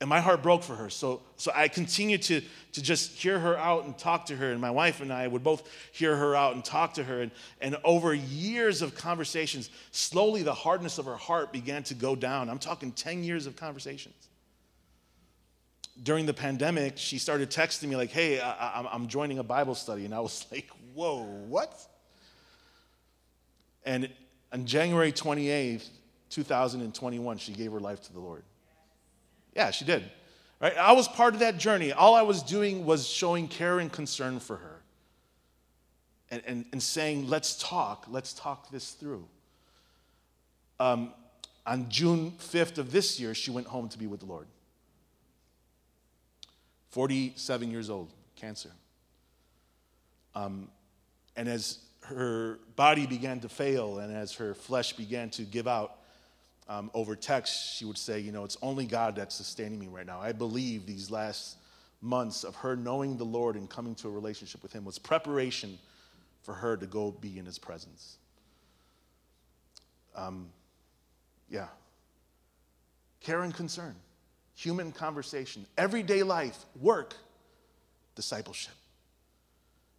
And 0.00 0.10
my 0.10 0.20
heart 0.20 0.42
broke 0.42 0.62
for 0.62 0.74
her. 0.74 0.90
So, 0.90 1.22
so 1.36 1.50
I 1.54 1.68
continued 1.68 2.22
to, 2.22 2.42
to 2.72 2.82
just 2.82 3.12
hear 3.12 3.38
her 3.38 3.56
out 3.56 3.84
and 3.84 3.96
talk 3.96 4.26
to 4.26 4.36
her. 4.36 4.50
And 4.50 4.60
my 4.60 4.70
wife 4.70 5.00
and 5.00 5.12
I 5.12 5.26
would 5.26 5.42
both 5.42 5.68
hear 5.92 6.16
her 6.16 6.34
out 6.34 6.54
and 6.54 6.64
talk 6.64 6.94
to 6.94 7.04
her. 7.04 7.22
And, 7.22 7.30
and 7.60 7.76
over 7.84 8.12
years 8.12 8.82
of 8.82 8.94
conversations, 8.94 9.70
slowly 9.92 10.42
the 10.42 10.52
hardness 10.52 10.98
of 10.98 11.06
her 11.06 11.16
heart 11.16 11.52
began 11.52 11.84
to 11.84 11.94
go 11.94 12.16
down. 12.16 12.50
I'm 12.50 12.58
talking 12.58 12.92
10 12.92 13.22
years 13.24 13.46
of 13.46 13.56
conversations 13.56 14.28
during 16.02 16.26
the 16.26 16.34
pandemic, 16.34 16.94
she 16.96 17.18
started 17.18 17.50
texting 17.50 17.88
me 17.88 17.96
like, 17.96 18.10
"Hey, 18.10 18.40
I, 18.40 18.86
am 18.92 19.06
joining 19.06 19.38
a 19.38 19.44
Bible 19.44 19.74
study," 19.74 20.04
and 20.04 20.14
I 20.14 20.20
was 20.20 20.44
like, 20.52 20.68
"Whoa, 20.94 21.22
what?" 21.22 21.80
And 23.84 24.08
on 24.52 24.66
January 24.66 25.12
28th, 25.12 25.88
2021, 26.30 27.38
she 27.38 27.52
gave 27.52 27.72
her 27.72 27.80
life 27.80 28.02
to 28.02 28.12
the 28.12 28.20
Lord. 28.20 28.42
Yeah, 29.54 29.70
she 29.70 29.84
did. 29.84 30.04
Right? 30.60 30.76
I 30.76 30.92
was 30.92 31.08
part 31.08 31.34
of 31.34 31.40
that 31.40 31.58
journey. 31.58 31.92
All 31.92 32.14
I 32.14 32.22
was 32.22 32.42
doing 32.42 32.84
was 32.84 33.06
showing 33.06 33.48
care 33.48 33.78
and 33.78 33.90
concern 33.92 34.40
for 34.40 34.56
her, 34.56 34.82
and, 36.30 36.42
and, 36.46 36.64
and 36.72 36.82
saying, 36.82 37.28
"Let's 37.28 37.56
talk. 37.56 38.06
Let's 38.08 38.32
talk 38.32 38.70
this 38.70 38.92
through." 38.92 39.26
Um, 40.80 41.12
on 41.66 41.88
June 41.88 42.32
5th 42.32 42.78
of 42.78 42.92
this 42.92 43.18
year, 43.18 43.34
she 43.34 43.50
went 43.50 43.66
home 43.66 43.88
to 43.88 43.98
be 43.98 44.06
with 44.06 44.20
the 44.20 44.26
Lord. 44.26 44.46
47 46.90 47.70
years 47.70 47.90
old, 47.90 48.12
cancer. 48.36 48.70
Um, 50.34 50.68
and 51.36 51.48
as 51.48 51.78
her 52.02 52.58
body 52.76 53.06
began 53.06 53.40
to 53.40 53.48
fail 53.48 53.98
and 53.98 54.14
as 54.14 54.34
her 54.34 54.54
flesh 54.54 54.92
began 54.92 55.30
to 55.30 55.42
give 55.42 55.66
out 55.66 55.98
um, 56.68 56.90
over 56.94 57.14
text, 57.14 57.76
she 57.76 57.84
would 57.84 57.98
say, 57.98 58.20
You 58.20 58.32
know, 58.32 58.44
it's 58.44 58.56
only 58.62 58.86
God 58.86 59.16
that's 59.16 59.34
sustaining 59.34 59.78
me 59.78 59.88
right 59.88 60.06
now. 60.06 60.20
I 60.20 60.32
believe 60.32 60.86
these 60.86 61.10
last 61.10 61.56
months 62.00 62.44
of 62.44 62.54
her 62.56 62.76
knowing 62.76 63.16
the 63.16 63.24
Lord 63.24 63.56
and 63.56 63.68
coming 63.68 63.94
to 63.96 64.08
a 64.08 64.10
relationship 64.10 64.62
with 64.62 64.72
Him 64.72 64.84
was 64.84 64.98
preparation 64.98 65.78
for 66.42 66.54
her 66.54 66.76
to 66.76 66.86
go 66.86 67.10
be 67.10 67.38
in 67.38 67.46
His 67.46 67.58
presence. 67.58 68.18
Um, 70.14 70.48
yeah. 71.48 71.68
Care 73.20 73.42
and 73.42 73.54
concern 73.54 73.94
human 74.54 74.92
conversation, 74.92 75.66
everyday 75.76 76.22
life, 76.22 76.64
work, 76.80 77.16
discipleship. 78.14 78.74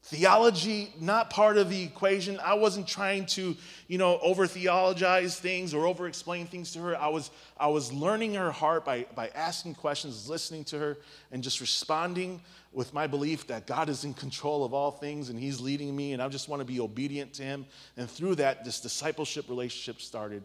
Theology, 0.10 0.94
not 1.00 1.32
part 1.32 1.58
of 1.58 1.68
the 1.68 1.82
equation. 1.82 2.40
I 2.44 2.54
wasn't 2.54 2.88
trying 2.88 3.26
to, 3.28 3.58
you 3.88 3.98
know, 3.98 4.20
over 4.20 4.46
theologize 4.46 5.40
things 5.40 5.74
or 5.74 5.88
over 5.88 6.08
explain 6.08 6.46
things 6.46 6.74
to 6.74 6.80
her. 6.82 6.96
I 6.96 7.08
was, 7.08 7.32
I 7.58 7.70
was 7.70 7.92
learning 7.92 8.36
her 8.36 8.52
heart 8.52 8.86
by, 8.86 9.08
by 9.16 9.30
asking 9.30 9.74
questions, 9.74 10.30
listening 10.30 10.64
to 10.66 10.78
her, 10.78 10.98
and 11.32 11.42
just 11.42 11.60
responding 11.60 12.40
with 12.72 12.94
my 12.94 13.08
belief 13.08 13.48
that 13.48 13.66
God 13.66 13.90
is 13.90 14.04
in 14.04 14.14
control 14.14 14.64
of 14.64 14.76
all 14.76 14.92
things 14.92 15.30
and 15.30 15.40
He's 15.40 15.60
leading 15.60 15.96
me, 15.96 16.14
and 16.14 16.22
I 16.22 16.30
just 16.30 16.50
want 16.50 16.60
to 16.60 16.66
be 16.66 16.80
obedient 16.80 17.34
to 17.34 17.44
Him. 17.44 17.66
And 17.98 18.08
through 18.08 18.36
that, 18.36 18.64
this 18.64 18.82
discipleship 18.82 19.50
relationship 19.50 20.00
started, 20.00 20.44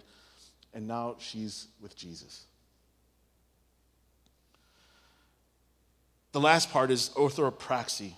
and 0.72 0.88
now 0.88 1.16
she's 1.18 1.66
with 1.82 1.94
Jesus. 1.94 2.46
The 6.32 6.40
last 6.40 6.70
part 6.72 6.90
is 6.90 7.10
orthopraxy. 7.10 8.14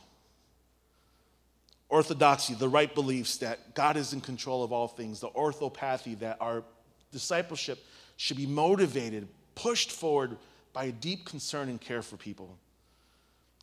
Orthodoxy, 1.92 2.54
the 2.54 2.70
right 2.70 2.92
beliefs 2.94 3.36
that 3.36 3.74
God 3.74 3.98
is 3.98 4.14
in 4.14 4.22
control 4.22 4.64
of 4.64 4.72
all 4.72 4.88
things, 4.88 5.20
the 5.20 5.28
orthopathy 5.28 6.14
that 6.16 6.38
our 6.40 6.64
discipleship 7.12 7.84
should 8.16 8.38
be 8.38 8.46
motivated, 8.46 9.28
pushed 9.54 9.92
forward 9.92 10.38
by 10.72 10.84
a 10.84 10.92
deep 10.92 11.26
concern 11.26 11.68
and 11.68 11.78
care 11.78 12.00
for 12.00 12.16
people. 12.16 12.56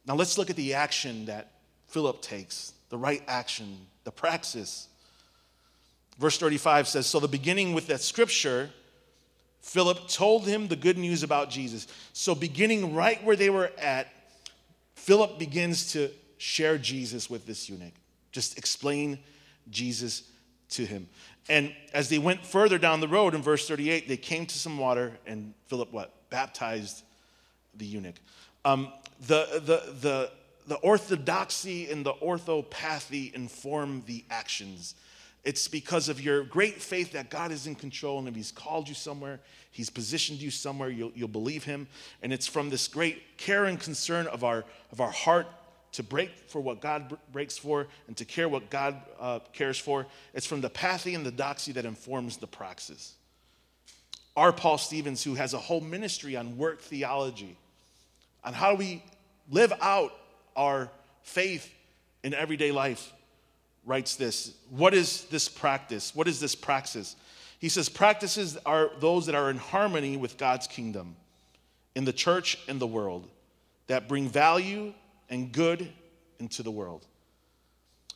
Now 0.05 0.13
let's 0.13 0.37
look 0.37 0.51
at 0.51 0.55
the 0.55 0.75
action 0.75 1.25
that 1.25 1.53
Philip 1.87 2.21
takes, 2.21 2.73
the 2.89 2.99
right 2.99 3.23
action, 3.27 3.87
the 4.03 4.11
praxis. 4.11 4.87
Verse 6.19 6.37
35 6.37 6.87
says 6.87 7.07
So, 7.07 7.19
the 7.19 7.27
beginning 7.27 7.73
with 7.73 7.87
that 7.87 8.01
scripture, 8.01 8.69
Philip 9.61 10.07
told 10.07 10.45
him 10.45 10.67
the 10.67 10.75
good 10.75 10.99
news 10.99 11.23
about 11.23 11.49
Jesus. 11.49 11.87
So, 12.13 12.35
beginning 12.35 12.93
right 12.93 13.23
where 13.23 13.35
they 13.35 13.49
were 13.49 13.71
at, 13.79 14.07
Philip 14.93 15.39
begins 15.39 15.93
to 15.93 16.11
share 16.37 16.77
Jesus 16.77 17.27
with 17.27 17.47
this 17.47 17.67
eunuch, 17.69 17.93
just 18.31 18.57
explain 18.57 19.19
Jesus 19.69 20.23
to 20.69 20.85
him. 20.85 21.07
And 21.47 21.73
as 21.93 22.09
they 22.09 22.19
went 22.19 22.45
further 22.45 22.77
down 22.77 22.99
the 22.99 23.07
road 23.07 23.33
in 23.33 23.41
verse 23.41 23.67
38, 23.67 24.07
they 24.07 24.17
came 24.17 24.45
to 24.45 24.57
some 24.57 24.77
water, 24.77 25.17
and 25.25 25.53
Philip 25.67 25.91
what? 25.91 26.29
Baptized 26.29 27.03
the 27.75 27.85
eunuch. 27.85 28.15
Um, 28.65 28.93
the, 29.21 29.47
the, 29.65 29.93
the, 29.99 30.31
the 30.67 30.75
orthodoxy 30.75 31.89
and 31.89 32.05
the 32.05 32.13
orthopathy 32.21 33.31
inform 33.33 34.03
the 34.05 34.23
actions. 34.29 34.93
It's 35.43 35.67
because 35.67 36.09
of 36.09 36.21
your 36.21 36.43
great 36.43 36.81
faith 36.81 37.13
that 37.13 37.29
God 37.29 37.51
is 37.51 37.65
in 37.65 37.73
control, 37.73 38.19
and 38.19 38.27
if 38.27 38.35
He's 38.35 38.51
called 38.51 38.87
you 38.87 38.93
somewhere, 38.93 39.39
He's 39.71 39.89
positioned 39.89 40.41
you 40.41 40.51
somewhere, 40.51 40.89
you'll, 40.89 41.11
you'll 41.15 41.27
believe 41.29 41.63
Him. 41.63 41.87
And 42.21 42.31
it's 42.31 42.45
from 42.45 42.69
this 42.69 42.87
great 42.87 43.37
care 43.37 43.65
and 43.65 43.79
concern 43.79 44.27
of 44.27 44.43
our, 44.43 44.65
of 44.91 45.01
our 45.01 45.11
heart 45.11 45.47
to 45.93 46.03
break 46.03 46.31
for 46.47 46.61
what 46.61 46.81
God 46.81 47.17
breaks 47.31 47.57
for 47.57 47.87
and 48.07 48.15
to 48.17 48.25
care 48.25 48.47
what 48.47 48.69
God 48.69 49.01
uh, 49.19 49.39
cares 49.53 49.77
for. 49.77 50.05
It's 50.33 50.45
from 50.45 50.61
the 50.61 50.69
pathy 50.69 51.15
and 51.15 51.25
the 51.25 51.31
doxy 51.31 51.73
that 51.73 51.85
informs 51.85 52.37
the 52.37 52.47
praxis. 52.47 53.15
R. 54.35 54.53
Paul 54.53 54.77
Stevens, 54.77 55.23
who 55.23 55.35
has 55.35 55.53
a 55.53 55.57
whole 55.57 55.81
ministry 55.81 56.35
on 56.35 56.57
work 56.57 56.81
theology, 56.81 57.57
on 58.43 58.53
how 58.53 58.75
we 58.75 59.03
live 59.49 59.73
out 59.81 60.13
our 60.55 60.89
faith 61.23 61.73
in 62.23 62.33
everyday 62.33 62.71
life, 62.71 63.11
writes 63.85 64.15
this 64.15 64.53
What 64.69 64.93
is 64.93 65.25
this 65.25 65.49
practice? 65.49 66.15
What 66.15 66.27
is 66.27 66.39
this 66.39 66.55
praxis? 66.55 67.15
He 67.59 67.67
says, 67.67 67.89
Practices 67.89 68.57
are 68.65 68.91
those 68.99 69.25
that 69.25 69.35
are 69.35 69.49
in 69.49 69.57
harmony 69.57 70.15
with 70.15 70.37
God's 70.37 70.67
kingdom 70.67 71.15
in 71.95 72.05
the 72.05 72.13
church 72.13 72.57
and 72.67 72.79
the 72.79 72.87
world, 72.87 73.27
that 73.87 74.07
bring 74.07 74.29
value 74.29 74.93
and 75.29 75.51
good 75.51 75.91
into 76.39 76.63
the 76.63 76.71
world. 76.71 77.05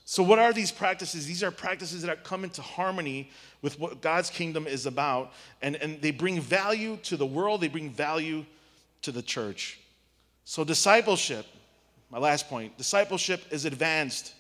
So, 0.06 0.21
what 0.21 0.38
are 0.38 0.52
these 0.52 0.71
practices? 0.71 1.26
These 1.26 1.43
are 1.43 1.52
practices 1.52 2.02
that 2.02 2.23
come 2.23 2.43
into 2.43 2.62
harmony 2.62 3.32
with 3.62 3.80
what 3.80 4.02
God's 4.02 4.30
kingdom 4.30 4.67
is 4.67 4.86
about, 4.86 5.32
and, 5.62 5.76
and 5.78 6.02
they 6.02 6.12
bring 6.12 6.41
value 6.41 6.97
to 7.04 7.15
the 7.15 7.26
world, 7.26 7.62
they 7.62 7.69
bring 7.69 7.89
value 7.89 8.45
to 9.04 9.12
the 9.12 9.21
church. 9.21 9.80
So, 10.43 10.63
discipleship, 10.63 11.45
my 12.10 12.17
last 12.17 12.49
point 12.49 12.78
discipleship 12.78 13.41
is 13.49 13.65
advanced 13.65 14.34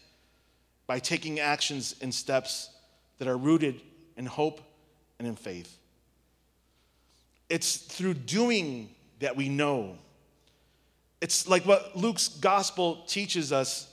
by 0.85 0.99
taking 0.99 1.39
actions 1.39 1.95
and 2.01 2.13
steps 2.13 2.69
that 3.19 3.27
are 3.27 3.37
rooted 3.37 3.81
in 4.17 4.25
hope 4.25 4.59
and 5.17 5.27
in 5.27 5.35
faith. 5.35 5.77
It's 7.49 7.77
through 7.77 8.15
doing 8.15 8.89
that 9.19 9.35
we 9.35 9.47
know. 9.47 9.97
It's 11.23 11.47
like 11.47 11.65
what 11.65 11.95
Luke's 11.95 12.27
gospel 12.27 12.97
teaches 13.07 13.53
us 13.53 13.87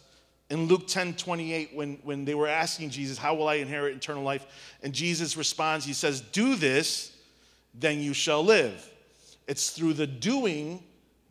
in 0.50 0.66
Luke 0.66 0.88
10 0.88 1.14
28 1.14 1.70
when, 1.72 2.00
when 2.02 2.24
they 2.24 2.34
were 2.34 2.48
asking 2.48 2.90
Jesus, 2.90 3.16
How 3.16 3.34
will 3.34 3.46
I 3.46 3.54
inherit 3.54 3.94
eternal 3.94 4.24
life? 4.24 4.44
And 4.82 4.92
Jesus 4.92 5.36
responds, 5.36 5.84
He 5.84 5.92
says, 5.92 6.20
Do 6.20 6.56
this, 6.56 7.16
then 7.72 8.00
you 8.00 8.14
shall 8.14 8.42
live. 8.42 8.84
It's 9.46 9.70
through 9.70 9.92
the 9.92 10.08
doing 10.08 10.82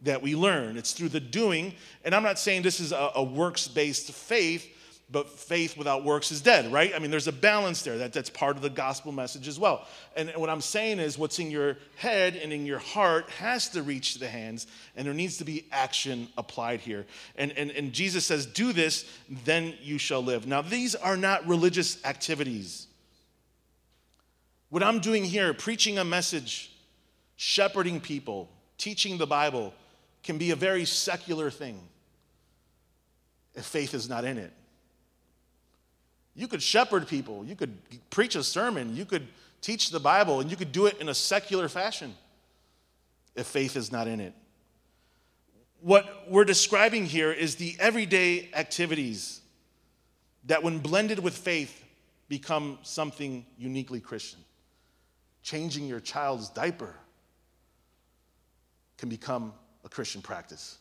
that 0.03 0.21
we 0.21 0.37
learn. 0.37 0.77
It's 0.77 0.93
through 0.93 1.09
the 1.09 1.19
doing. 1.19 1.73
And 2.05 2.15
I'm 2.15 2.23
not 2.23 2.39
saying 2.39 2.61
this 2.61 2.79
is 2.79 2.93
a, 2.93 3.11
a 3.15 3.23
works 3.23 3.67
based 3.67 4.13
faith, 4.13 4.73
but 5.11 5.29
faith 5.29 5.75
without 5.75 6.03
works 6.03 6.31
is 6.31 6.39
dead, 6.39 6.71
right? 6.71 6.93
I 6.95 6.99
mean, 6.99 7.09
there's 7.09 7.27
a 7.27 7.31
balance 7.31 7.81
there. 7.81 7.97
That, 7.97 8.13
that's 8.13 8.29
part 8.29 8.55
of 8.55 8.61
the 8.61 8.69
gospel 8.69 9.11
message 9.11 9.47
as 9.47 9.59
well. 9.59 9.87
And 10.15 10.29
what 10.35 10.49
I'm 10.49 10.61
saying 10.61 10.99
is, 10.99 11.17
what's 11.17 11.39
in 11.39 11.49
your 11.49 11.77
head 11.95 12.35
and 12.35 12.53
in 12.53 12.65
your 12.65 12.77
heart 12.77 13.27
has 13.31 13.69
to 13.69 13.81
reach 13.81 14.15
the 14.19 14.27
hands, 14.27 14.67
and 14.95 15.07
there 15.07 15.13
needs 15.13 15.37
to 15.37 15.45
be 15.45 15.65
action 15.71 16.27
applied 16.37 16.81
here. 16.81 17.07
And, 17.35 17.51
and, 17.53 17.71
and 17.71 17.91
Jesus 17.91 18.25
says, 18.25 18.45
Do 18.45 18.71
this, 18.71 19.09
then 19.45 19.73
you 19.81 19.97
shall 19.97 20.23
live. 20.23 20.45
Now, 20.45 20.61
these 20.61 20.93
are 20.93 21.17
not 21.17 21.47
religious 21.47 22.03
activities. 22.05 22.85
What 24.69 24.83
I'm 24.83 24.99
doing 24.99 25.23
here, 25.23 25.55
preaching 25.55 25.97
a 25.97 26.05
message, 26.05 26.71
shepherding 27.35 27.99
people, 27.99 28.47
teaching 28.77 29.17
the 29.17 29.25
Bible, 29.25 29.73
can 30.21 30.37
be 30.37 30.51
a 30.51 30.55
very 30.55 30.85
secular 30.85 31.49
thing 31.49 31.79
if 33.55 33.65
faith 33.65 33.95
is 33.95 34.07
not 34.07 34.23
in 34.23 34.37
it. 34.37 34.53
You 36.39 36.47
could 36.47 36.63
shepherd 36.63 37.05
people, 37.05 37.43
you 37.43 37.53
could 37.53 37.77
preach 38.11 38.33
a 38.35 38.45
sermon, 38.45 38.95
you 38.95 39.03
could 39.03 39.27
teach 39.59 39.89
the 39.89 39.99
Bible, 39.99 40.39
and 40.39 40.49
you 40.49 40.55
could 40.55 40.71
do 40.71 40.85
it 40.85 40.97
in 41.01 41.09
a 41.09 41.13
secular 41.13 41.67
fashion 41.67 42.15
if 43.35 43.45
faith 43.45 43.75
is 43.75 43.91
not 43.91 44.07
in 44.07 44.21
it. 44.21 44.33
What 45.81 46.29
we're 46.29 46.45
describing 46.45 47.05
here 47.05 47.29
is 47.29 47.55
the 47.55 47.75
everyday 47.77 48.47
activities 48.53 49.41
that, 50.45 50.63
when 50.63 50.79
blended 50.79 51.19
with 51.19 51.37
faith, 51.37 51.83
become 52.29 52.79
something 52.83 53.45
uniquely 53.57 53.99
Christian. 53.99 54.39
Changing 55.43 55.87
your 55.87 55.99
child's 55.99 56.47
diaper 56.47 56.95
can 58.97 59.09
become 59.09 59.51
a 59.83 59.89
Christian 59.89 60.21
practice. 60.21 60.77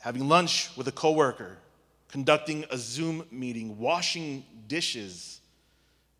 Having 0.00 0.28
lunch 0.28 0.76
with 0.76 0.88
a 0.88 0.92
coworker 0.92 1.58
conducting 2.14 2.64
a 2.70 2.78
Zoom 2.78 3.26
meeting, 3.32 3.76
washing 3.76 4.44
dishes, 4.68 5.40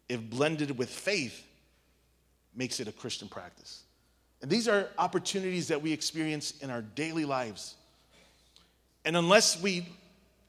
if 0.09 0.20
blended 0.20 0.76
with 0.76 0.90
faith, 0.90 1.46
makes 2.52 2.80
it 2.80 2.88
a 2.88 2.92
Christian 2.92 3.28
practice. 3.28 3.85
And 4.42 4.50
these 4.50 4.66
are 4.66 4.88
opportunities 4.98 5.68
that 5.68 5.80
we 5.80 5.92
experience 5.92 6.54
in 6.61 6.68
our 6.68 6.83
daily 6.83 7.24
lives. 7.24 7.76
And 9.04 9.16
unless 9.16 9.62
we 9.62 9.87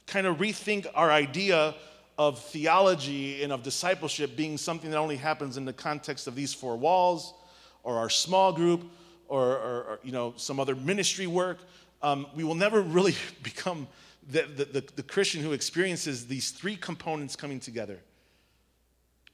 kind 0.08 0.26
of 0.26 0.38
rethink 0.38 0.88
our 0.96 1.12
idea 1.12 1.76
of 2.18 2.40
theology 2.40 3.44
and 3.44 3.54
of 3.54 3.62
discipleship 3.62 4.36
being 4.36 4.58
something 4.58 4.90
that 4.90 4.98
only 4.98 5.18
happens 5.18 5.58
in 5.58 5.66
the 5.66 5.74
context 5.74 6.26
of 6.26 6.34
these 6.34 6.56
four 6.56 6.76
walls 6.76 7.36
or 7.84 8.00
our 8.00 8.10
small 8.10 8.52
group 8.52 8.82
or, 9.28 9.44
or, 9.44 9.84
or 9.84 10.00
you 10.04 10.12
know, 10.12 10.34
some 10.38 10.60
other 10.60 10.74
ministry 10.74 11.28
work, 11.28 11.60
um, 12.02 12.26
we 12.36 12.44
will 12.44 12.56
never 12.56 12.82
really 12.98 13.14
become 13.44 13.88
the, 14.28 14.42
the, 14.44 14.66
the, 14.66 14.84
the 14.96 15.04
Christian 15.04 15.42
who 15.42 15.54
experiences 15.54 16.28
these 16.28 16.52
three 16.52 16.76
components 16.76 17.36
coming 17.36 17.60
together 17.60 18.00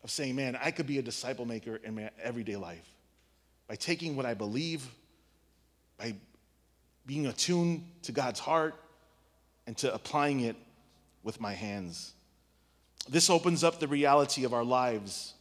of 0.04 0.12
saying, 0.12 0.36
man, 0.36 0.58
I 0.62 0.72
could 0.72 0.88
be 0.88 0.98
a 0.98 1.02
disciple 1.02 1.46
maker 1.46 1.80
in 1.84 1.96
my 1.96 2.10
everyday 2.22 2.56
life 2.56 2.88
by 3.68 3.76
taking 3.76 4.16
what 4.16 4.26
I 4.26 4.34
believe, 4.34 4.86
by 5.98 6.16
being 7.06 7.28
attuned 7.28 7.86
to 8.04 8.12
God's 8.12 8.40
heart, 8.40 8.76
and 9.68 9.78
to 9.78 9.94
applying 9.94 10.42
it 10.42 10.56
with 11.24 11.40
my 11.40 11.54
hands. 11.54 12.14
This 13.08 13.30
opens 13.30 13.64
up 13.64 13.80
the 13.80 13.88
reality 13.88 14.44
of 14.44 14.54
our 14.54 14.64
lives 14.64 15.34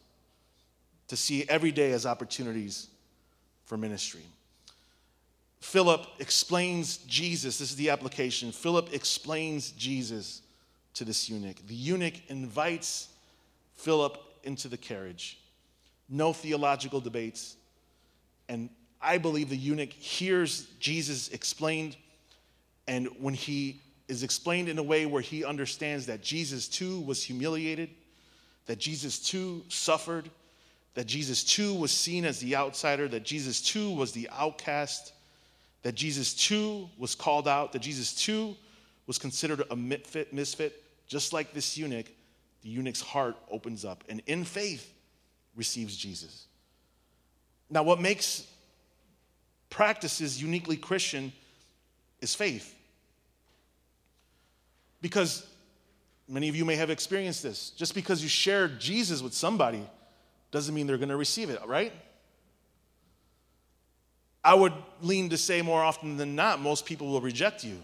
to 1.09 1.17
see 1.17 1.45
every 1.49 1.73
day 1.73 1.93
as 1.93 2.07
opportunities 2.07 2.89
for 3.65 3.77
ministry. 3.77 4.25
Philip 5.61 6.07
explains 6.19 6.99
Jesus. 6.99 7.59
This 7.59 7.71
is 7.71 7.77
the 7.77 7.91
application. 7.91 8.51
Philip 8.51 8.93
explains 8.93 9.71
Jesus 9.73 10.43
to 10.95 11.05
this 11.05 11.29
eunuch. 11.29 11.57
The 11.67 11.75
eunuch 11.75 12.15
invites 12.29 13.09
Philip 13.75 14.19
into 14.43 14.69
the 14.69 14.77
carriage. 14.77 15.39
No 16.09 16.33
theological 16.33 17.01
debates. 17.01 17.57
And 18.49 18.71
I 19.01 19.19
believe 19.19 19.49
the 19.49 19.57
eunuch 19.57 19.93
hears 19.93 20.67
Jesus 20.81 21.29
explained, 21.29 21.97
and 22.89 23.07
when 23.19 23.35
he 23.35 23.81
is 24.09 24.23
explained 24.23 24.69
in 24.69 24.79
a 24.79 24.83
way 24.83 25.07
where 25.07 25.23
he 25.23 25.45
understands 25.45 26.07
that 26.07 26.23
Jesus 26.23 26.69
too 26.69 27.01
was 27.03 27.23
humiliated, 27.23 27.91
that 28.67 28.79
Jesus 28.79 29.19
too 29.19 29.63
suffered, 29.69 30.29
that 30.95 31.07
Jesus 31.07 31.45
too 31.45 31.75
was 31.75 31.93
seen 31.93 32.25
as 32.25 32.41
the 32.41 32.57
outsider, 32.57 33.07
that 33.09 33.25
Jesus 33.25 33.63
too 33.63 33.91
was 33.93 34.13
the 34.13 34.29
outcast 34.33 35.13
that 35.83 35.95
Jesus 35.95 36.35
too 36.35 36.89
was 36.99 37.15
called 37.15 37.49
out, 37.49 37.73
that 37.73 37.81
Jesus 37.81 38.15
too 38.15 38.57
was 39.07 39.19
considered 39.19 39.63
a 39.71 39.77
misfit, 39.77 40.33
misfit, 40.33 40.83
just 41.07 41.33
like 41.33 41.53
this 41.53 41.77
eunuch, 41.77 42.07
the 42.63 42.69
eunuch's 42.69 43.01
heart 43.01 43.37
opens 43.51 43.85
up 43.85 44.05
and 44.09 44.23
in 44.27 44.45
faith 44.45 44.93
receives 45.57 45.97
Jesus. 45.97 46.47
Now, 47.71 47.83
what 47.83 48.01
makes 48.01 48.47
practices 49.71 50.43
uniquely 50.43 50.77
Christian 50.77 51.33
is 52.21 52.35
faith. 52.35 52.77
Because 55.01 55.47
many 56.29 56.49
of 56.49 56.57
you 56.57 56.65
may 56.65 56.77
have 56.77 56.91
experienced 56.91 57.43
this. 57.43 57.71
Just 57.71 57.95
because 57.95 58.23
you 58.23 58.29
shared 58.29 58.79
Jesus 58.79 59.23
with 59.23 59.33
somebody 59.33 59.83
doesn't 60.51 60.75
mean 60.75 60.87
they're 60.87 60.99
going 60.99 61.09
to 61.09 61.17
receive 61.17 61.49
it, 61.49 61.61
right? 61.67 61.93
I 64.43 64.55
would 64.55 64.73
lean 65.03 65.31
to 65.31 65.37
say 65.37 65.63
more 65.63 65.83
often 65.83 66.17
than 66.17 66.35
not, 66.35 66.61
most 66.61 66.87
people 66.87 67.09
will 67.09 67.21
reject 67.21 67.63
you 67.63 67.79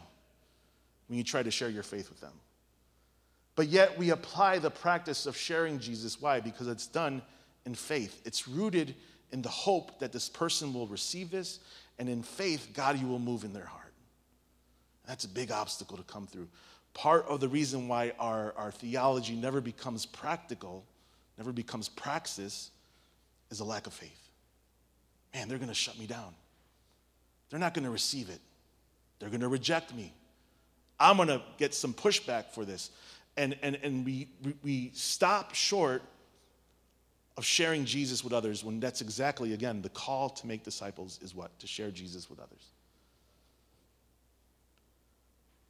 when 1.09 1.19
you 1.19 1.25
try 1.25 1.43
to 1.43 1.51
share 1.51 1.69
your 1.69 1.83
faith 1.83 2.09
with 2.09 2.21
them. 2.21 2.33
But 3.55 3.69
yet, 3.69 3.99
we 3.99 4.11
apply 4.11 4.59
the 4.59 4.71
practice 4.71 5.27
of 5.27 5.37
sharing 5.37 5.79
Jesus. 5.79 6.21
Why? 6.21 6.41
Because 6.41 6.69
it's 6.69 6.87
done 6.87 7.23
in 7.65 7.75
faith. 7.75 8.21
It's 8.25 8.47
rooted 8.47 8.95
in 9.33 9.43
the 9.43 9.49
hope 9.49 9.99
that 9.99 10.13
this 10.13 10.29
person 10.29 10.73
will 10.73 10.87
receive 10.87 11.31
this, 11.31 11.61
and 11.99 12.09
in 12.09 12.23
faith, 12.23 12.69
God, 12.75 12.99
you 12.99 13.07
will 13.07 13.19
move 13.19 13.45
in 13.45 13.53
their 13.53 13.65
heart. 13.65 13.93
That's 15.07 15.25
a 15.25 15.29
big 15.29 15.51
obstacle 15.51 15.97
to 15.97 16.03
come 16.03 16.27
through. 16.27 16.49
Part 16.95 17.27
of 17.27 17.41
the 17.41 17.49
reason 17.49 17.89
why 17.89 18.13
our, 18.19 18.55
our 18.57 18.71
theology 18.71 19.35
never 19.35 19.61
becomes 19.61 20.07
practical, 20.07 20.85
never 21.39 21.53
becomes 21.53 21.89
praxis, 21.89 22.71
is 23.51 23.61
a 23.61 23.65
lack 23.65 23.87
of 23.87 23.93
faith. 23.93 24.31
Man, 25.35 25.49
they're 25.49 25.59
going 25.59 25.69
to 25.69 25.75
shut 25.75 25.99
me 25.99 26.07
down. 26.07 26.35
They're 27.51 27.61
not 27.61 27.75
going 27.75 27.85
to 27.85 27.91
receive 27.91 28.29
it. 28.29 28.41
They're 29.19 29.29
going 29.29 29.41
to 29.41 29.49
reject 29.49 29.95
me. 29.95 30.13
I'm 30.99 31.17
going 31.17 31.29
to 31.29 31.43
get 31.59 31.75
some 31.75 31.95
pushback 31.95 32.51
for 32.51 32.65
this. 32.65 32.91
And, 33.37 33.57
and, 33.63 33.79
and 33.83 34.05
we, 34.05 34.29
we 34.63 34.91
stop 34.95 35.55
short 35.55 36.03
of 37.37 37.45
sharing 37.45 37.85
Jesus 37.85 38.25
with 38.25 38.33
others 38.33 38.65
when 38.65 38.81
that's 38.81 39.03
exactly, 39.03 39.53
again, 39.53 39.83
the 39.83 39.91
call 39.91 40.31
to 40.31 40.47
make 40.47 40.63
disciples 40.63 41.19
is 41.23 41.35
what? 41.35 41.57
To 41.59 41.67
share 41.67 41.91
Jesus 41.91 42.31
with 42.31 42.41
others. 42.41 42.71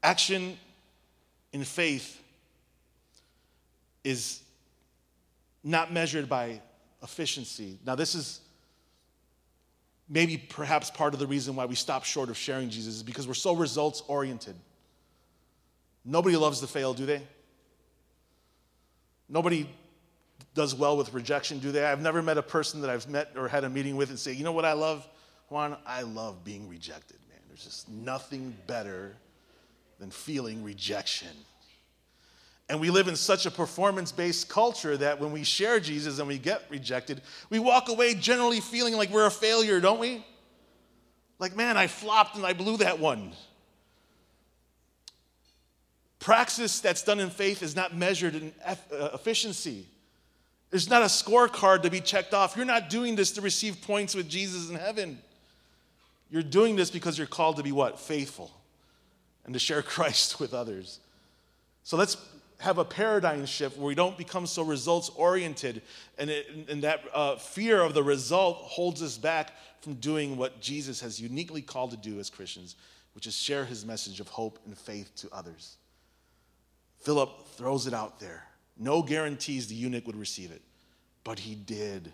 Action 0.02 0.56
in 1.52 1.64
faith 1.64 2.22
is 4.04 4.42
not 5.64 5.92
measured 5.92 6.28
by 6.28 6.60
efficiency. 7.02 7.78
Now, 7.84 7.96
this 7.96 8.14
is 8.14 8.40
maybe 10.08 10.36
perhaps 10.36 10.90
part 10.90 11.14
of 11.14 11.20
the 11.20 11.26
reason 11.26 11.56
why 11.56 11.66
we 11.66 11.74
stop 11.74 12.04
short 12.04 12.28
of 12.28 12.36
sharing 12.36 12.70
Jesus 12.70 12.96
is 12.96 13.02
because 13.02 13.26
we're 13.26 13.34
so 13.34 13.54
results 13.54 14.02
oriented. 14.08 14.54
Nobody 16.04 16.36
loves 16.36 16.60
to 16.60 16.66
fail, 16.66 16.94
do 16.94 17.06
they? 17.06 17.22
Nobody 19.28 19.68
does 20.54 20.74
well 20.74 20.96
with 20.96 21.12
rejection, 21.12 21.58
do 21.58 21.72
they? 21.72 21.84
I've 21.84 22.00
never 22.00 22.22
met 22.22 22.38
a 22.38 22.42
person 22.42 22.80
that 22.82 22.90
I've 22.90 23.08
met 23.08 23.32
or 23.36 23.48
had 23.48 23.64
a 23.64 23.68
meeting 23.68 23.96
with 23.96 24.10
and 24.10 24.18
say, 24.18 24.32
you 24.32 24.44
know 24.44 24.52
what 24.52 24.64
I 24.64 24.72
love? 24.72 25.06
Juan, 25.48 25.76
I 25.86 26.02
love 26.02 26.44
being 26.44 26.68
rejected, 26.68 27.18
man. 27.28 27.38
There's 27.48 27.64
just 27.64 27.88
nothing 27.88 28.56
better 28.66 29.16
than 29.98 30.10
feeling 30.10 30.62
rejection. 30.62 31.28
And 32.68 32.80
we 32.80 32.90
live 32.90 33.06
in 33.06 33.14
such 33.14 33.46
a 33.46 33.50
performance 33.50 34.10
based 34.10 34.48
culture 34.48 34.96
that 34.96 35.20
when 35.20 35.30
we 35.32 35.44
share 35.44 35.78
Jesus 35.78 36.18
and 36.18 36.26
we 36.26 36.38
get 36.38 36.62
rejected, 36.68 37.22
we 37.48 37.58
walk 37.58 37.88
away 37.88 38.14
generally 38.14 38.60
feeling 38.60 38.96
like 38.96 39.10
we're 39.10 39.26
a 39.26 39.30
failure, 39.30 39.80
don't 39.80 40.00
we? 40.00 40.24
Like, 41.38 41.54
man, 41.54 41.76
I 41.76 41.86
flopped 41.86 42.36
and 42.36 42.44
I 42.44 42.54
blew 42.54 42.78
that 42.78 42.98
one. 42.98 43.32
Praxis 46.18 46.80
that's 46.80 47.02
done 47.02 47.20
in 47.20 47.30
faith 47.30 47.62
is 47.62 47.76
not 47.76 47.94
measured 47.96 48.34
in 48.34 48.52
uh, 48.64 48.74
efficiency. 49.14 49.86
There's 50.70 50.90
not 50.90 51.02
a 51.02 51.06
scorecard 51.06 51.82
to 51.82 51.90
be 51.90 52.00
checked 52.00 52.34
off. 52.34 52.56
You're 52.56 52.64
not 52.64 52.90
doing 52.90 53.14
this 53.14 53.30
to 53.32 53.40
receive 53.40 53.80
points 53.82 54.14
with 54.14 54.28
Jesus 54.28 54.68
in 54.68 54.74
heaven. 54.74 55.18
You're 56.28 56.42
doing 56.42 56.74
this 56.74 56.90
because 56.90 57.16
you're 57.16 57.28
called 57.28 57.58
to 57.58 57.62
be 57.62 57.70
what? 57.70 58.00
Faithful 58.00 58.50
and 59.44 59.54
to 59.54 59.60
share 59.60 59.82
Christ 59.82 60.40
with 60.40 60.52
others. 60.52 60.98
So 61.84 61.96
let's 61.96 62.16
have 62.58 62.78
a 62.78 62.84
paradigm 62.84 63.44
shift 63.44 63.76
where 63.76 63.86
we 63.86 63.94
don't 63.94 64.16
become 64.16 64.46
so 64.46 64.62
results 64.62 65.10
oriented, 65.10 65.82
and, 66.18 66.30
and 66.30 66.82
that 66.82 67.00
uh, 67.12 67.36
fear 67.36 67.82
of 67.82 67.94
the 67.94 68.02
result 68.02 68.56
holds 68.58 69.02
us 69.02 69.18
back 69.18 69.52
from 69.80 69.94
doing 69.94 70.36
what 70.36 70.60
Jesus 70.60 71.00
has 71.00 71.20
uniquely 71.20 71.62
called 71.62 71.90
to 71.90 71.96
do 71.96 72.18
as 72.18 72.30
Christians, 72.30 72.76
which 73.14 73.26
is 73.26 73.36
share 73.36 73.64
his 73.64 73.84
message 73.84 74.20
of 74.20 74.28
hope 74.28 74.58
and 74.66 74.76
faith 74.76 75.14
to 75.16 75.28
others. 75.32 75.76
Philip 77.00 77.46
throws 77.56 77.86
it 77.86 77.94
out 77.94 78.18
there. 78.18 78.42
No 78.78 79.02
guarantees 79.02 79.68
the 79.68 79.74
eunuch 79.74 80.06
would 80.06 80.16
receive 80.16 80.50
it, 80.50 80.62
but 81.24 81.38
he 81.38 81.54
did. 81.54 82.12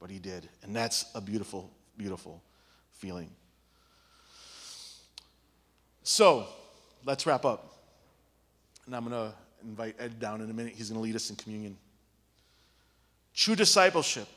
But 0.00 0.10
he 0.10 0.18
did. 0.18 0.48
And 0.62 0.74
that's 0.74 1.06
a 1.14 1.20
beautiful, 1.20 1.70
beautiful 1.96 2.42
feeling. 2.92 3.30
So 6.02 6.46
let's 7.04 7.26
wrap 7.26 7.44
up. 7.44 7.71
And 8.86 8.96
I'm 8.96 9.08
going 9.08 9.30
to 9.30 9.34
invite 9.64 9.96
Ed 9.98 10.18
down 10.18 10.40
in 10.40 10.50
a 10.50 10.52
minute. 10.52 10.74
He's 10.74 10.90
going 10.90 10.98
to 10.98 11.02
lead 11.02 11.16
us 11.16 11.30
in 11.30 11.36
communion. 11.36 11.76
True 13.34 13.54
discipleship 13.54 14.28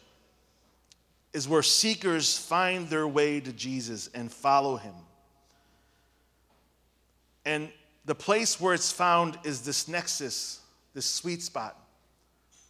is 1.34 1.50
where 1.50 1.64
seekers 1.64 2.38
find 2.38 2.88
their 2.90 3.08
way 3.08 3.40
to 3.40 3.52
Jesus 3.52 4.10
and 4.14 4.32
follow 4.32 4.78
him. 4.78 4.94
And 7.44 7.70
the 8.06 8.16
place 8.16 8.62
where 8.62 8.74
it's 8.74 8.92
found 8.92 9.38
is 9.44 9.62
this 9.62 9.88
nexus, 9.88 10.62
this 10.94 11.06
sweet 11.06 11.42
spot 11.42 11.78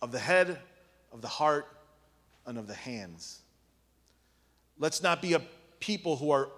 of 0.02 0.12
the 0.12 0.20
head, 0.20 0.60
of 1.12 1.22
the 1.22 1.28
heart, 1.28 1.68
and 2.46 2.58
of 2.58 2.68
the 2.68 2.74
hands. 2.74 3.40
Let's 4.78 5.04
not 5.04 5.22
be 5.22 5.34
a 5.34 5.42
people 5.80 6.18
who 6.18 6.32
are 6.32 6.50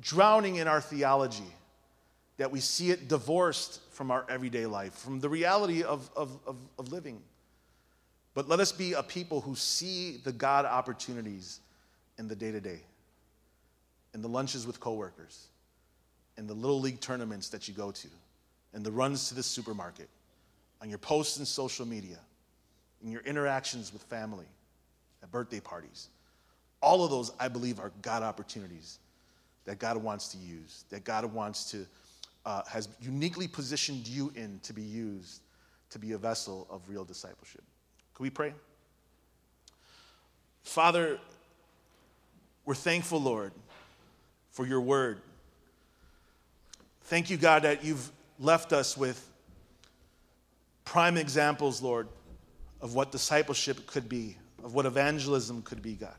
drowning 0.00 0.56
in 0.56 0.66
our 0.66 0.80
theology, 0.80 1.52
that 2.40 2.50
we 2.50 2.58
see 2.58 2.90
it 2.90 3.06
divorced 3.06 3.82
from 3.90 4.10
our 4.10 4.24
everyday 4.30 4.64
life, 4.64 4.94
from 4.94 5.20
the 5.20 5.28
reality 5.28 5.82
of, 5.82 6.08
of, 6.16 6.38
of, 6.46 6.56
of 6.78 6.90
living. 6.90 7.20
But 8.32 8.48
let 8.48 8.60
us 8.60 8.72
be 8.72 8.94
a 8.94 9.02
people 9.02 9.42
who 9.42 9.54
see 9.54 10.16
the 10.24 10.32
God 10.32 10.64
opportunities 10.64 11.60
in 12.16 12.28
the 12.28 12.34
day 12.34 12.50
to 12.50 12.58
day, 12.58 12.80
in 14.14 14.22
the 14.22 14.28
lunches 14.28 14.66
with 14.66 14.80
coworkers, 14.80 15.48
in 16.38 16.46
the 16.46 16.54
little 16.54 16.80
league 16.80 16.98
tournaments 17.00 17.50
that 17.50 17.68
you 17.68 17.74
go 17.74 17.90
to, 17.90 18.08
in 18.72 18.82
the 18.82 18.90
runs 18.90 19.28
to 19.28 19.34
the 19.34 19.42
supermarket, 19.42 20.08
on 20.80 20.88
your 20.88 20.98
posts 20.98 21.38
in 21.38 21.44
social 21.44 21.86
media, 21.86 22.16
in 23.04 23.12
your 23.12 23.20
interactions 23.20 23.92
with 23.92 24.02
family, 24.04 24.46
at 25.22 25.30
birthday 25.30 25.60
parties. 25.60 26.08
All 26.80 27.04
of 27.04 27.10
those, 27.10 27.32
I 27.38 27.48
believe, 27.48 27.80
are 27.80 27.92
God 28.00 28.22
opportunities 28.22 28.98
that 29.66 29.78
God 29.78 29.98
wants 29.98 30.28
to 30.28 30.38
use, 30.38 30.84
that 30.88 31.04
God 31.04 31.26
wants 31.26 31.70
to, 31.72 31.86
uh, 32.46 32.62
has 32.68 32.88
uniquely 33.00 33.46
positioned 33.46 34.06
you 34.06 34.32
in 34.34 34.60
to 34.62 34.72
be 34.72 34.82
used 34.82 35.42
to 35.90 35.98
be 35.98 36.12
a 36.12 36.18
vessel 36.18 36.66
of 36.70 36.88
real 36.88 37.04
discipleship. 37.04 37.62
Can 38.14 38.22
we 38.22 38.30
pray? 38.30 38.54
Father, 40.62 41.18
we're 42.64 42.74
thankful, 42.74 43.20
Lord, 43.20 43.52
for 44.50 44.66
your 44.66 44.80
word. 44.80 45.20
Thank 47.04 47.28
you, 47.28 47.36
God, 47.36 47.62
that 47.62 47.84
you've 47.84 48.10
left 48.38 48.72
us 48.72 48.96
with 48.96 49.28
prime 50.84 51.16
examples, 51.16 51.82
Lord, 51.82 52.08
of 52.80 52.94
what 52.94 53.10
discipleship 53.10 53.86
could 53.86 54.08
be, 54.08 54.36
of 54.62 54.74
what 54.74 54.86
evangelism 54.86 55.62
could 55.62 55.82
be, 55.82 55.94
God, 55.94 56.14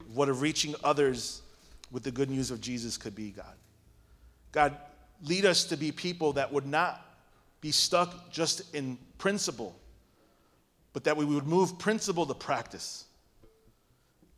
of 0.00 0.16
what 0.16 0.28
of 0.28 0.40
reaching 0.40 0.74
others 0.84 1.42
with 1.90 2.02
the 2.02 2.10
good 2.10 2.30
news 2.30 2.50
of 2.50 2.60
Jesus 2.60 2.96
could 2.96 3.14
be, 3.14 3.30
God. 3.30 3.54
God, 4.52 4.76
lead 5.24 5.44
us 5.44 5.64
to 5.64 5.76
be 5.76 5.90
people 5.90 6.34
that 6.34 6.52
would 6.52 6.66
not 6.66 7.00
be 7.60 7.70
stuck 7.70 8.30
just 8.30 8.74
in 8.74 8.98
principle, 9.18 9.74
but 10.92 11.04
that 11.04 11.16
we 11.16 11.24
would 11.24 11.46
move 11.46 11.78
principle 11.78 12.26
to 12.26 12.34
practice. 12.34 13.04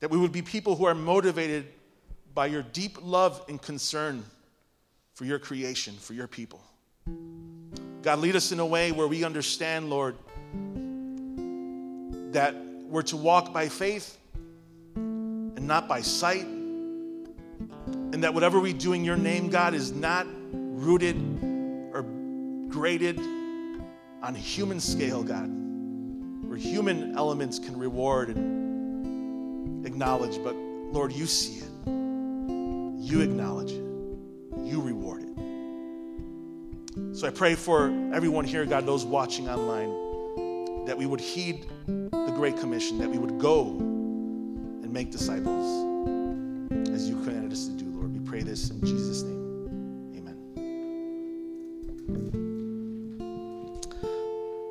That 0.00 0.10
we 0.10 0.18
would 0.18 0.32
be 0.32 0.42
people 0.42 0.76
who 0.76 0.84
are 0.84 0.94
motivated 0.94 1.66
by 2.34 2.46
your 2.46 2.62
deep 2.62 2.98
love 3.02 3.44
and 3.48 3.60
concern 3.60 4.22
for 5.14 5.24
your 5.24 5.38
creation, 5.38 5.94
for 5.94 6.12
your 6.12 6.26
people. 6.26 6.62
God, 8.02 8.18
lead 8.18 8.36
us 8.36 8.52
in 8.52 8.60
a 8.60 8.66
way 8.66 8.92
where 8.92 9.08
we 9.08 9.24
understand, 9.24 9.90
Lord, 9.90 10.16
that 12.32 12.54
we're 12.54 13.02
to 13.02 13.16
walk 13.16 13.52
by 13.52 13.68
faith 13.68 14.18
and 14.94 15.66
not 15.66 15.88
by 15.88 16.02
sight. 16.02 16.44
And 18.12 18.22
that 18.22 18.32
whatever 18.34 18.60
we 18.60 18.72
do 18.72 18.92
in 18.92 19.04
your 19.04 19.16
name, 19.16 19.48
God, 19.48 19.74
is 19.74 19.92
not 19.92 20.26
rooted 20.76 21.16
or 21.94 22.02
graded 22.68 23.18
on 24.22 24.34
human 24.34 24.78
scale, 24.78 25.22
God, 25.22 25.48
where 26.46 26.58
human 26.58 27.16
elements 27.16 27.58
can 27.58 27.78
reward 27.78 28.28
and 28.28 29.86
acknowledge. 29.86 30.42
But 30.44 30.54
Lord, 30.54 31.12
you 31.12 31.26
see 31.26 31.60
it, 31.60 31.70
you 31.86 33.20
acknowledge 33.22 33.72
it, 33.72 33.82
you 34.58 34.82
reward 34.82 35.22
it. 35.22 37.16
So 37.16 37.26
I 37.26 37.30
pray 37.30 37.54
for 37.54 37.88
everyone 38.12 38.44
here, 38.44 38.66
God, 38.66 38.86
those 38.86 39.04
watching 39.06 39.48
online, 39.48 40.84
that 40.84 40.96
we 40.96 41.06
would 41.06 41.20
heed 41.20 41.66
the 41.86 42.32
Great 42.36 42.58
Commission, 42.58 42.98
that 42.98 43.08
we 43.08 43.18
would 43.18 43.38
go 43.38 43.68
and 43.70 44.92
make 44.92 45.10
disciples 45.10 45.64
as 46.90 47.08
you 47.08 47.16
commanded 47.16 47.52
us 47.52 47.66
to 47.66 47.72
do, 47.72 47.86
Lord. 47.86 48.12
We 48.12 48.20
pray 48.20 48.42
this 48.42 48.70
in 48.70 48.80
Jesus' 48.82 49.22
name. 49.22 49.35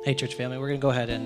Hey, 0.04 0.14
church 0.14 0.34
family, 0.36 0.56
we're 0.56 0.68
going 0.68 0.80
to 0.80 0.82
go 0.82 0.90
ahead 0.90 1.10
and 1.10 1.24